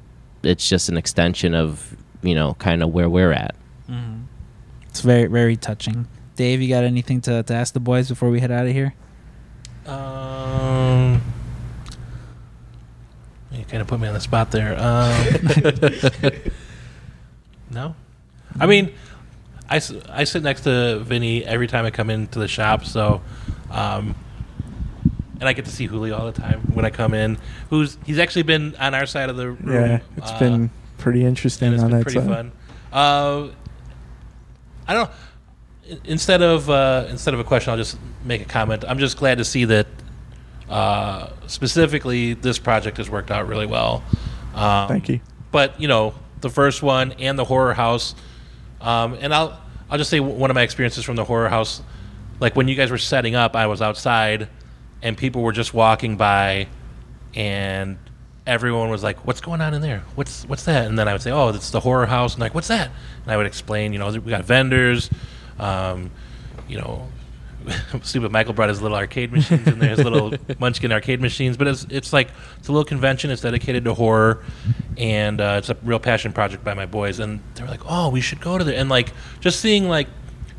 [0.43, 3.55] it's just an extension of you know kind of where we're at.
[4.89, 6.07] It's very very touching.
[6.35, 8.93] Dave you got anything to, to ask the boys before we head out of here
[9.85, 11.21] Um,
[13.51, 14.75] you kind of put me on the spot there.
[14.79, 16.31] Um,
[17.71, 17.95] no,
[18.59, 18.93] I mean,
[19.69, 23.21] I, I sit next to Vinny every time I come into the shop, so
[23.71, 24.15] um,
[25.39, 27.37] and I get to see Julio all the time when I come in.
[27.69, 29.73] Who's he's actually been on our side of the room.
[29.73, 32.27] Yeah, it's uh, been pretty interesting and it's on been that pretty side.
[32.29, 32.51] fun.
[32.91, 33.49] Uh,
[34.87, 35.09] I don't.
[35.09, 35.17] in-
[36.05, 38.85] Instead of uh, instead of a question, I'll just make a comment.
[38.87, 39.87] I'm just glad to see that
[40.69, 44.03] uh, specifically this project has worked out really well.
[44.55, 45.19] Um, Thank you.
[45.51, 48.15] But you know, the first one and the horror house,
[48.81, 49.59] um, and I'll
[49.89, 51.81] I'll just say one of my experiences from the horror house,
[52.39, 54.47] like when you guys were setting up, I was outside,
[55.01, 56.67] and people were just walking by,
[57.35, 57.97] and
[58.47, 60.03] everyone was like, "What's going on in there?
[60.15, 62.55] What's what's that?" And then I would say, "Oh, it's the horror house." And like,
[62.55, 62.89] "What's that?"
[63.23, 65.09] And I would explain, you know, we got vendors,
[65.59, 66.11] um,
[66.67, 67.07] you know.
[68.01, 71.55] Stupid Michael brought his little arcade machines in there, his little Munchkin arcade machines.
[71.55, 72.27] But it's it's like
[72.57, 73.31] it's a little convention.
[73.31, 74.43] It's dedicated to horror,
[74.97, 77.19] and uh, it's a real passion project by my boys.
[77.19, 80.09] And they were like, "Oh, we should go to there." And like just seeing like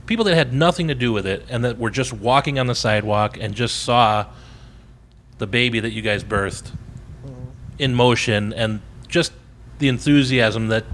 [0.06, 2.74] people that had nothing to do with it, and that were just walking on the
[2.74, 4.26] sidewalk and just saw
[5.36, 6.70] the baby that you guys birthed
[7.78, 9.32] in motion, and just
[9.78, 10.84] the enthusiasm that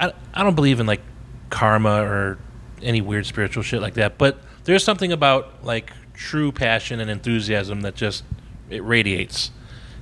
[0.00, 1.02] I I don't believe in like
[1.50, 2.38] karma or
[2.82, 7.82] any weird spiritual shit like that, but there's something about like true passion and enthusiasm
[7.82, 8.24] that just
[8.70, 9.50] it radiates.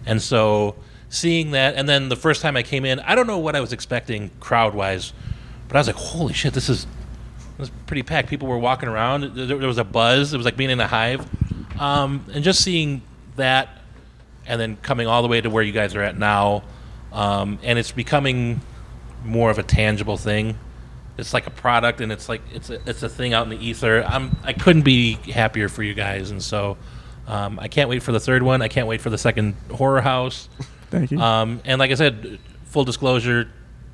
[0.04, 0.76] And so
[1.08, 3.60] seeing that and then the first time I came in, I don't know what I
[3.60, 5.12] was expecting crowd wise,
[5.68, 6.86] but I was like, holy shit, this is
[7.56, 8.28] it was pretty packed.
[8.28, 9.34] People were walking around.
[9.34, 10.34] There, was a buzz.
[10.34, 11.26] It was like being in a hive,
[11.80, 13.00] um, and just seeing
[13.36, 13.70] that,
[14.46, 16.64] and then coming all the way to where you guys are at now,
[17.12, 18.60] um, and it's becoming
[19.24, 20.58] more of a tangible thing.
[21.18, 23.64] It's like a product and it's like it's a, it's a thing out in the
[23.64, 24.02] ether.
[24.02, 26.76] I'm I couldn't be happier for you guys, and so
[27.26, 28.62] um, I can't wait for the third one.
[28.62, 30.48] I can't wait for the second horror house.
[30.90, 31.18] Thank you.
[31.20, 33.50] Um, and like I said, full disclosure,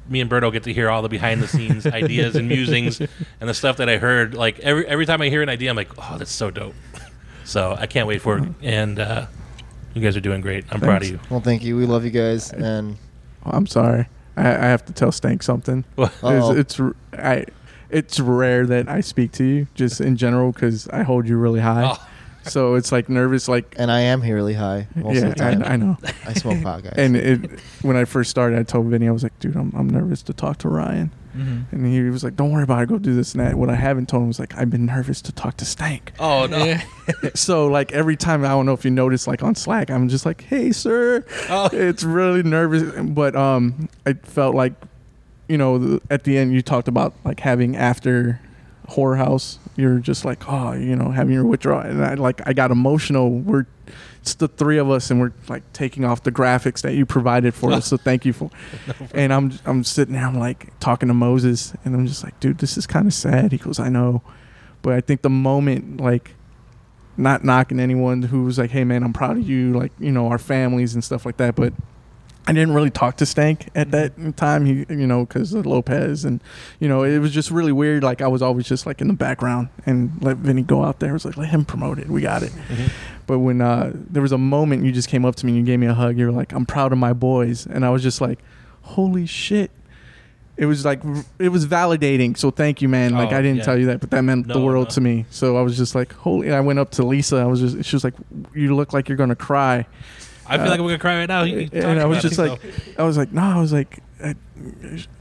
[0.09, 3.11] me and Berto get to hear all the behind the scenes ideas and musings and
[3.41, 4.35] the stuff that I heard.
[4.35, 6.75] Like every every time I hear an idea, I'm like, oh, that's so dope.
[7.45, 8.49] So I can't wait for it.
[8.63, 9.27] And uh,
[9.95, 10.65] you guys are doing great.
[10.71, 11.19] I'm proud of you.
[11.29, 11.77] Well, thank you.
[11.77, 12.97] We love you guys, and
[13.45, 14.07] Oh, I'm sorry.
[14.37, 15.85] I, I have to tell Stank something.
[15.95, 16.13] What?
[16.57, 17.47] It's r- I.
[17.91, 21.61] It's rare that I speak to you, just in general, because I hold you really
[21.61, 21.93] high.
[21.95, 22.09] Oh.
[22.45, 25.35] So it's like nervous, like and I am here really high most yeah, of the
[25.37, 25.63] time.
[25.63, 25.97] I, I know.
[26.27, 26.95] I smoke pot, guys.
[26.97, 29.89] And it, when I first started, I told Vinny, I was like, dude, I'm, I'm
[29.89, 31.13] nervous to talk to Ryan.
[31.37, 31.65] Mhm.
[31.73, 32.89] And he was like, don't worry about it.
[32.89, 33.55] Go do this and that.
[33.55, 36.13] What I haven't told him was like, I've been nervous to talk to Stank.
[36.19, 36.77] Oh no!
[37.35, 40.27] so like every time, I don't know if you notice, like on Slack, I'm just
[40.27, 41.25] like, hey, sir.
[41.49, 41.69] Oh.
[41.73, 42.93] It's really nervous.
[43.09, 44.75] But um, I felt like,
[45.49, 48.41] you know, at the end, you talked about like having after
[48.89, 49.59] horror house.
[49.77, 51.81] You're just like, oh, you know, having your withdrawal.
[51.81, 53.31] And I like, I got emotional.
[53.31, 53.67] We're,
[54.23, 57.55] it's the three of us, and we're like taking off the graphics that you provided
[57.55, 57.89] for us.
[57.89, 58.51] So thank you for.
[59.13, 62.59] and I'm I'm sitting there, I'm like talking to Moses, and I'm just like, dude,
[62.59, 63.51] this is kind of sad.
[63.51, 64.23] He goes, I know,
[64.81, 66.35] but I think the moment, like,
[67.17, 70.29] not knocking anyone who was like, hey man, I'm proud of you, like you know
[70.29, 71.73] our families and stuff like that, but.
[72.45, 74.25] I didn't really talk to Stank at mm-hmm.
[74.25, 74.67] that time.
[74.67, 76.43] He, you know, because of Lopez, and
[76.81, 78.03] you know, it was just really weird.
[78.03, 81.11] Like I was always just like in the background and let Vinny go out there.
[81.11, 82.09] I was like, let him promote it.
[82.09, 82.51] We got it.
[82.51, 82.87] Mm-hmm.
[83.27, 85.65] But when uh, there was a moment, you just came up to me and you
[85.65, 86.19] gave me a hug.
[86.19, 88.39] You were like, "I'm proud of my boys," and I was just like,
[88.83, 89.71] "Holy shit!"
[90.57, 91.01] It was like
[91.39, 92.37] it was validating.
[92.37, 93.13] So thank you, man.
[93.15, 93.65] Like Oh, I didn't yeah.
[93.65, 94.95] tell you that, but that meant the world no.
[94.95, 95.25] to me.
[95.31, 97.37] So I was just like, "Holy!" I went up to Lisa.
[97.37, 98.15] I was just, she was like,
[98.55, 99.87] "You look like you're gonna cry."
[100.47, 101.45] I feel like I'm gonna cry right now.
[101.45, 102.61] And I was just like.
[102.99, 104.37] I was like, no, I was like, that,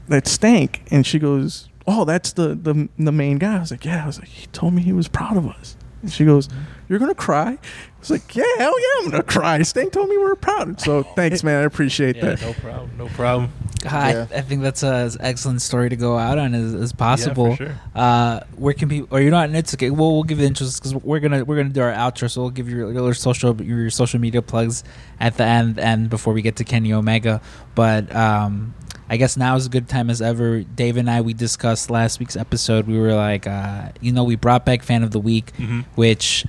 [0.08, 0.82] that stank.
[0.90, 3.56] And she goes, oh, that's the, the the main guy.
[3.56, 4.02] I was like, yeah.
[4.04, 5.76] I was like, he told me he was proud of us.
[6.02, 6.48] And she goes,
[6.88, 7.52] you're gonna cry?
[7.52, 7.58] I
[8.00, 9.62] was like, yeah, hell yeah, I'm gonna cry.
[9.62, 10.80] Stank told me we were proud.
[10.80, 11.62] So thanks, man.
[11.62, 12.42] I appreciate yeah, that.
[12.42, 13.50] no problem, no problem.
[13.86, 14.26] I, Yeah.
[14.34, 17.56] I think that's an excellent story to go out on as, as possible.
[17.56, 17.78] sure.
[17.94, 19.08] Uh, where can people?
[19.10, 19.48] Or you're not?
[19.48, 19.90] In It's okay.
[19.90, 22.30] Well, we'll give you interest because we're gonna we're gonna do our outro.
[22.30, 24.84] So we'll give you your, your social your social media plugs
[25.18, 27.40] at the end and before we get to Kenny Omega.
[27.74, 28.74] But um,
[29.12, 30.62] I guess now is a good time as ever.
[30.62, 32.86] Dave and I we discussed last week's episode.
[32.86, 35.84] We were like, uh, you know, we brought back fan of the week, Mhm.
[35.96, 36.46] which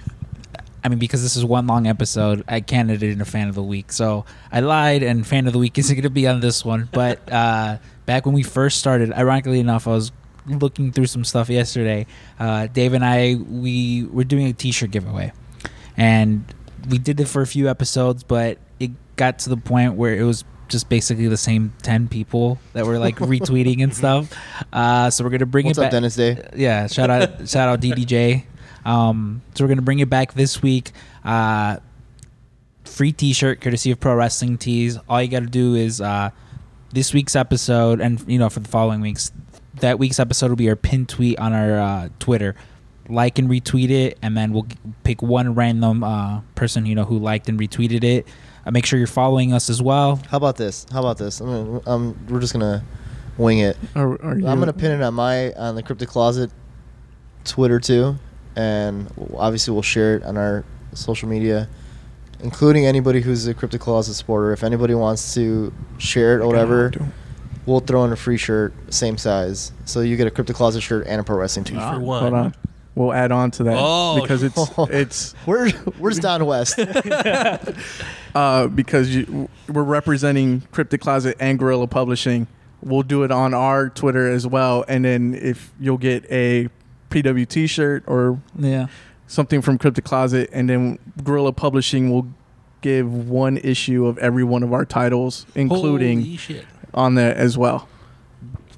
[0.81, 3.55] I mean, because this is one long episode, I can't edit in a fan of
[3.55, 3.91] the week.
[3.91, 6.87] So I lied, and fan of the week isn't going to be on this one.
[6.93, 10.13] But uh, back when we first started, ironically enough, I was
[10.47, 12.05] looking through some stuff yesterday.
[12.39, 15.31] Uh, Dave and I, we were doing a T-shirt giveaway,
[15.97, 16.43] and
[16.89, 20.23] we did it for a few episodes, but it got to the point where it
[20.23, 20.43] was
[20.73, 24.33] just basically the same 10 people that were like retweeting and stuff.
[24.73, 26.45] Uh, so we're going to bring What's it up, back Dennis Day?
[26.53, 28.43] yeah shout out shout out ddj
[28.85, 30.91] um so we're gonna bring it back this week.
[31.23, 31.77] Uh
[32.83, 34.97] free t-shirt courtesy of pro wrestling tees.
[35.07, 36.31] All you gotta do is uh
[36.91, 39.31] this week's episode and you know for the following weeks
[39.79, 42.55] that week's episode will be our pin tweet on our uh, twitter.
[43.07, 44.67] Like and retweet it and then we'll
[45.03, 48.27] pick one random uh, person you know who liked and retweeted it
[48.65, 50.85] uh, make sure you're following us as well How about this?
[50.91, 51.39] How about this?
[51.41, 52.83] I'm gonna, um, we're just gonna
[53.37, 53.77] wing it.
[53.95, 56.51] Are, are you, I'm gonna pin it on my on the Cryptic Closet
[57.45, 58.15] Twitter too,
[58.55, 61.67] and obviously we'll share it on our social media,
[62.41, 64.51] including anybody who's a Cryptic Closet supporter.
[64.53, 66.91] If anybody wants to share it or whatever,
[67.65, 69.71] we'll throw in a free shirt, same size.
[69.85, 71.95] So you get a Cryptic Closet shirt and a pro wrestling Two t-shirt.
[71.95, 72.21] for one.
[72.21, 72.55] Hold on.
[72.95, 76.79] We'll add on to that Oh, because it's it's Where where's Don West?
[78.35, 82.47] uh, because you, we're representing Cryptic Closet and Guerrilla Publishing.
[82.81, 86.69] We'll do it on our Twitter as well, and then if you'll get a
[87.09, 88.87] PW T-shirt or yeah
[89.25, 92.27] something from Cryptic Closet, and then Guerrilla Publishing will
[92.81, 96.37] give one issue of every one of our titles, including
[96.93, 97.87] on there as well.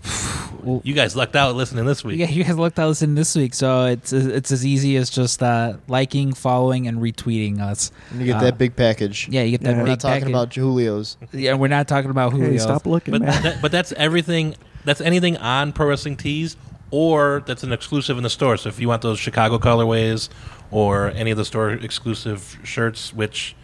[0.84, 2.18] You guys lucked out listening this week.
[2.20, 5.44] Yeah, you guys looked out listening this week, so it's it's as easy as just
[5.44, 7.92] uh, liking, following, and retweeting us.
[8.12, 9.28] And you get Uh, that big package.
[9.30, 9.82] Yeah, you get that Yeah.
[9.84, 10.30] We're not talking package.
[10.30, 11.18] about Julio's.
[11.32, 12.50] Yeah, we're not talking about Julio.
[12.52, 13.44] Hey, stop looking, But man.
[13.44, 14.56] that, but that's everything.
[14.86, 16.58] That's anything on Pro Wrestling Tees,
[16.92, 18.58] or that's an exclusive in the store.
[18.58, 20.30] So if you want those Chicago colorways
[20.72, 23.56] or any of the store exclusive shirts, which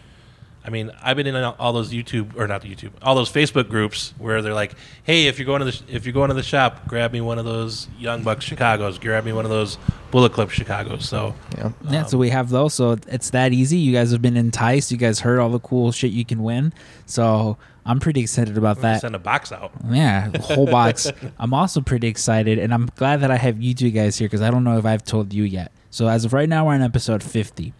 [0.64, 3.68] I mean, I've been in all those YouTube or not the YouTube, all those Facebook
[3.68, 6.34] groups where they're like, "Hey, if you're going to the sh- if you're going to
[6.34, 9.76] the shop, grab me one of those Young Bucks Chicago's, grab me one of those
[10.12, 11.72] Bullet Club Chicago's." So Yeah.
[11.90, 12.74] Yeah, so um, we have those.
[12.74, 13.76] So it's that easy.
[13.78, 14.92] You guys have been enticed.
[14.92, 16.72] You guys heard all the cool shit you can win.
[17.06, 19.00] So I'm pretty excited about that.
[19.00, 19.72] send a box out.
[19.90, 21.10] Yeah, whole box.
[21.40, 24.42] I'm also pretty excited, and I'm glad that I have you two guys here because
[24.42, 25.72] I don't know if I've told you yet.
[25.90, 27.74] So as of right now, we're on episode 50,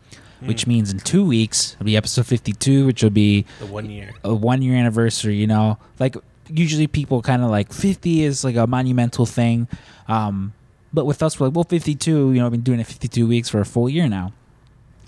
[0.46, 4.10] which means in two weeks it'll be episode 52, which will be The one year.
[4.24, 5.36] a one year anniversary.
[5.36, 6.16] You know, like
[6.48, 9.68] usually people kind of like 50 is like a monumental thing,
[10.08, 10.52] um,
[10.92, 12.32] but with us, we're like, well, 52.
[12.32, 14.32] You know, I've been doing it 52 weeks for a full year now.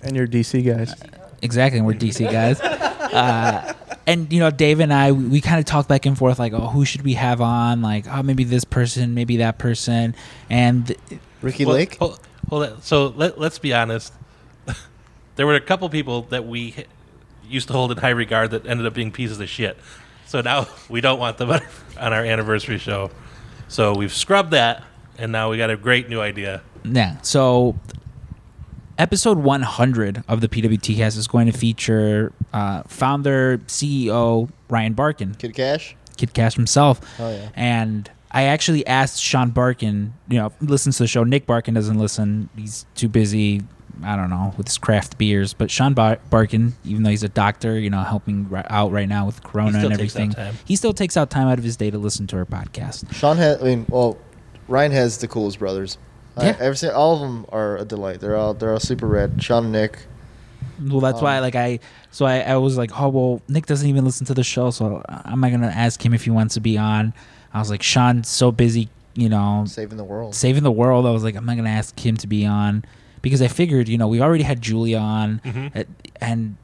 [0.01, 0.93] And you're DC guys.
[1.41, 2.59] Exactly, we're DC guys.
[3.05, 3.71] Uh,
[4.07, 6.51] and you know, Dave and I, we, we kind of talk back and forth, like,
[6.51, 7.81] oh, who should we have on?
[7.81, 10.15] Like, oh, maybe this person, maybe that person,
[10.49, 10.93] and
[11.41, 11.95] Ricky Well, Lake.
[11.99, 12.19] Hold,
[12.49, 12.83] hold it.
[12.83, 14.11] So let, let's be honest.
[15.35, 16.75] There were a couple people that we
[17.47, 19.77] used to hold in high regard that ended up being pieces of shit.
[20.25, 21.61] So now we don't want them on
[21.97, 23.11] our anniversary show.
[23.67, 24.83] So we've scrubbed that,
[25.17, 26.61] and now we got a great new idea.
[26.83, 27.19] yeah.
[27.21, 27.75] So,
[28.97, 35.37] episode 100 of the PWT cast is going to feature uh, founder, CEO Ryan Barkan.
[35.37, 35.95] Kid Cash.
[36.17, 37.01] Kid Cash himself.
[37.19, 37.49] Oh, yeah.
[37.55, 41.23] And I actually asked Sean Barkan, you know, listens to the show.
[41.23, 42.49] Nick Barkan doesn't listen.
[42.55, 43.63] He's too busy,
[44.03, 45.53] I don't know, with his craft beers.
[45.53, 49.07] But Sean Bar- Barkan, even though he's a doctor, you know, helping ri- out right
[49.09, 50.33] now with Corona and everything,
[50.65, 53.11] he still takes out time out of his day to listen to our podcast.
[53.13, 53.61] Sean has.
[53.61, 54.17] I mean, well,
[54.67, 55.97] Ryan has the coolest brothers.
[56.37, 56.57] I, Yeah.
[56.59, 58.19] ever seen all of them are a delight.
[58.19, 59.41] They're all they're all super rad.
[59.41, 60.05] Sean and Nick.
[60.81, 61.79] Well, that's why, Um, like, I,
[62.11, 65.01] so I, I was like, oh, well, Nick doesn't even listen to the show, so
[65.07, 67.13] I'm not going to ask him if he wants to be on.
[67.53, 70.35] I was like, Sean's so busy, you know, saving the world.
[70.35, 71.05] saving the world.
[71.05, 72.83] I was like, I'm not gonna ask him to be on
[73.25, 75.75] because I figured, you know, we already had Julia on, Mhm.
[75.75, 75.83] uh,
[76.21, 76.57] and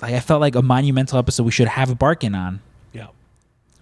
[0.00, 1.42] like I felt like a monumental episode.
[1.42, 2.60] We should have a Barkan on.
[2.92, 3.08] Yeah.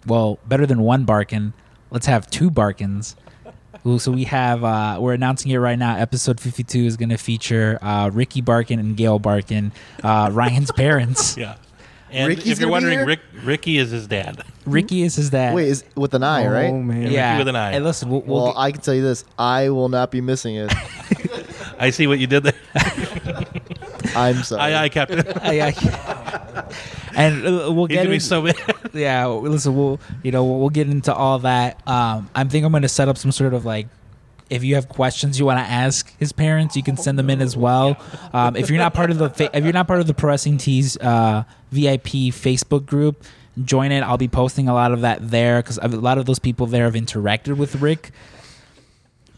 [0.07, 1.53] Well, better than one Barkan.
[1.91, 3.17] Let's have two Barkans.
[3.99, 5.95] So we have uh, we're announcing it right now.
[5.97, 9.71] Episode 52 is going to feature uh, Ricky Barkan and Gail Barkan,
[10.03, 11.37] uh, Ryan's parents.
[11.37, 11.57] Yeah.
[12.11, 13.05] And Ricky's if you're wondering.
[13.05, 14.43] Rick, Ricky is his dad.
[14.65, 15.55] Ricky is his dad.
[15.55, 16.71] Wait, is with an eye, right?
[16.73, 17.11] Oh man.
[17.13, 17.33] Yeah.
[17.33, 17.73] Ricky with an eye.
[17.73, 20.21] Hey, listen, we'll, we'll well, get- I can tell you this: I will not be
[20.21, 20.73] missing it.
[21.79, 22.55] I see what you did there.
[24.17, 24.63] I'm sorry.
[24.75, 25.25] aye, aye, Captain.
[25.43, 26.65] I- I-
[27.15, 28.57] and uh, we'll He's get gonna be in- so mad.
[28.93, 32.83] yeah listen we'll you know we'll, get into all that um i think i'm going
[32.83, 33.89] to set up some sort of like
[34.51, 37.41] if you have questions you want to ask his parents you can send them in
[37.41, 37.97] as well
[38.35, 40.59] um, if you're not part of the fa- if you're not part of the Pressing
[40.59, 43.23] tees uh, vip facebook group
[43.65, 46.39] join it i'll be posting a lot of that there because a lot of those
[46.39, 48.11] people there have interacted with rick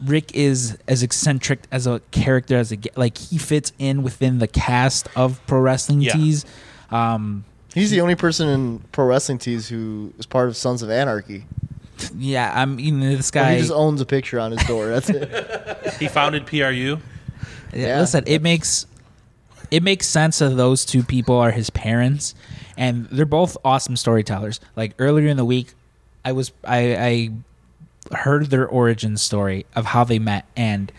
[0.04, 4.38] rick is as eccentric as a character as a ge- like he fits in within
[4.38, 6.12] the cast of pro wrestling Yeah.
[6.12, 6.44] tees
[6.90, 7.44] um
[7.74, 11.44] He's the only person in pro wrestling tees who is part of Sons of Anarchy.
[12.16, 14.86] yeah i'm you know this Well, guy he just owns a picture on his door.
[14.88, 15.94] That's it.
[15.98, 16.58] he founded PRU.
[16.58, 16.98] Yeah,
[17.74, 18.00] Yeah.
[18.00, 18.86] listen, it makes
[19.70, 22.34] it makes sense that those two people are his parents,
[22.76, 24.60] and they're both awesome storytellers.
[24.76, 25.74] Like earlier in the week,
[26.24, 27.30] I was I, I
[28.12, 30.92] heard their origin story of how they met, and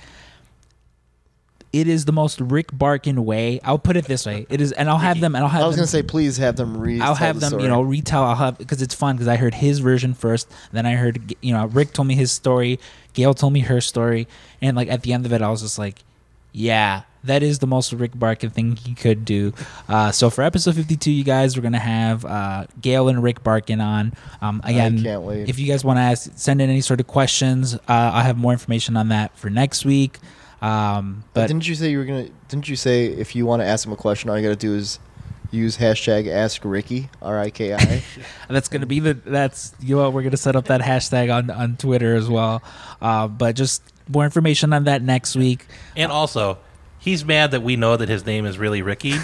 [1.71, 3.59] it is the most Rick Barkan way.
[3.63, 5.67] I'll put it this way: it is, and I'll have them, and I'll have I
[5.67, 7.01] was them, gonna say, please have them read.
[7.01, 8.23] I'll have them, you know, retell.
[8.23, 11.53] I'll have because it's fun because I heard his version first, then I heard, you
[11.53, 12.79] know, Rick told me his story,
[13.13, 14.27] Gail told me her story,
[14.61, 15.99] and like at the end of it, I was just like,
[16.51, 19.53] yeah, that is the most Rick Barkan thing he could do.
[19.87, 23.83] Uh, so for episode fifty-two, you guys, we're gonna have uh, Gail and Rick Barkan
[23.83, 24.13] on.
[24.41, 25.49] Um, again, can't wait.
[25.49, 28.37] if you guys want to ask, send in any sort of questions, uh, I'll have
[28.37, 30.19] more information on that for next week.
[30.61, 32.27] Um, But but didn't you say you were gonna?
[32.47, 34.75] Didn't you say if you want to ask him a question, all you gotta do
[34.75, 34.99] is
[35.51, 38.03] use hashtag Ask Ricky R I K I.
[38.49, 41.75] That's gonna be the that's you know we're gonna set up that hashtag on on
[41.77, 42.61] Twitter as well.
[43.01, 45.65] Uh, but just more information on that next week.
[45.95, 46.57] And also,
[46.99, 49.15] he's mad that we know that his name is really Ricky.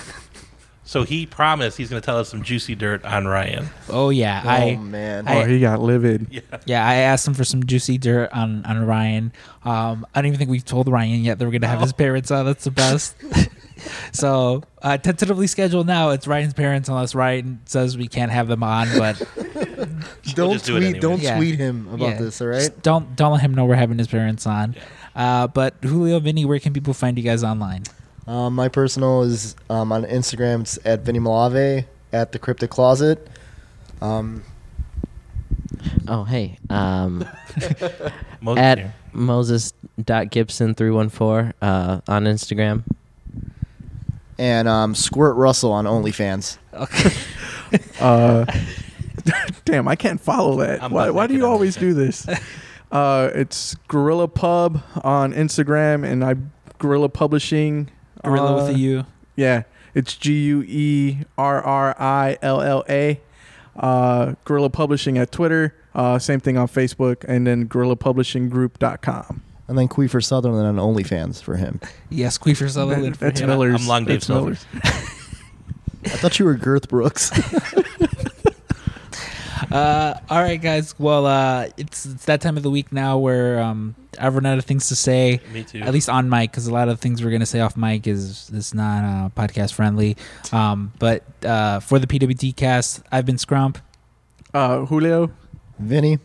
[0.83, 3.67] so he promised he's going to tell us some juicy dirt on Ryan.
[3.89, 6.27] Oh yeah, oh I man, I- Oh, he got livid.
[6.31, 6.41] Yeah.
[6.65, 9.31] yeah I asked him for some juicy dirt on on Ryan.
[9.63, 12.31] Um, I don't even think we've told Ryan yet that we're gonna have his parents
[12.31, 12.45] on.
[12.45, 13.15] That's the best.
[14.13, 16.11] so uh, tentatively scheduled now.
[16.11, 18.87] It's Ryan's parents unless Ryan says we can't have them on.
[18.97, 19.17] But
[20.35, 20.99] don't just do it tweet, anyway.
[20.99, 21.37] don't Yeah.
[21.37, 22.41] tweet him about yeah, this.
[22.41, 22.57] All right.
[22.59, 24.75] just don't don't let him know we're having his parents on.
[25.15, 27.81] Uh, but Julio, Vinny, where can people find you guys online?
[28.27, 30.61] Um, my personal is um, on Instagram.
[30.61, 33.27] It's at Vinny Malave at the Cryptic Closet.
[34.01, 34.43] Um,
[36.07, 36.57] Oh, hey.
[36.69, 37.25] Um,
[38.41, 38.93] Moses at here.
[39.13, 42.81] Moses.Gibson314 uh, on Instagram.
[44.39, 46.57] and um, Squirt Russell on OnlyFans.
[47.99, 48.45] Uh,
[49.65, 50.83] damn, I can't follow that.
[50.83, 52.27] I'm why why do you it always do this?
[52.95, 56.35] Uh, it's Guerrilla Pub on Instagram, and I
[56.79, 57.91] Guerrilla Publishing.
[58.23, 59.05] Guerrilla uh, with a U.
[59.35, 59.63] Yeah,
[59.93, 63.19] it's G U E R R I L L A.
[63.75, 65.75] Uh, Guerrilla Publishing at Twitter.
[65.93, 69.43] Uh, same thing on Facebook, and then GuerrillaPublishingGroup.com.
[69.67, 71.81] And then Queefer Sutherland on OnlyFans for him.
[72.09, 73.17] Yes, Queefer Sutherland.
[73.17, 73.49] for That's him.
[73.49, 73.81] Miller's.
[73.81, 74.65] I'm Long Dave that's Miller's.
[76.05, 77.29] I thought you were Girth Brooks.
[79.71, 80.93] Uh, all right, guys.
[80.99, 84.57] Well, uh, it's it's that time of the week now where um, I've run out
[84.57, 85.39] of things to say.
[85.53, 85.79] Me too.
[85.79, 88.07] At least on mic, because a lot of the things we're gonna say off mic
[88.07, 90.17] is is not uh, podcast friendly.
[90.51, 93.77] Um, but uh, for the PWT cast, I've been Scrump,
[94.53, 95.31] Uh, Julio.
[95.79, 96.19] Vinny.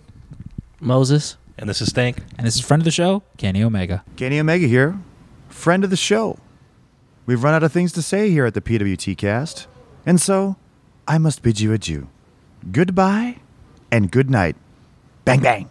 [0.80, 1.36] Moses.
[1.58, 2.18] And this is Stank.
[2.38, 4.02] and this is friend of the show, Kenny Omega.
[4.16, 4.98] Kenny Omega here,
[5.50, 6.38] friend of the show.
[7.26, 9.66] We've run out of things to say here at the PWT cast,
[10.06, 10.56] and so
[11.06, 12.08] I must bid you adieu.
[12.68, 13.40] Goodbye
[13.90, 14.56] and good night.
[15.24, 15.68] Bang, bang.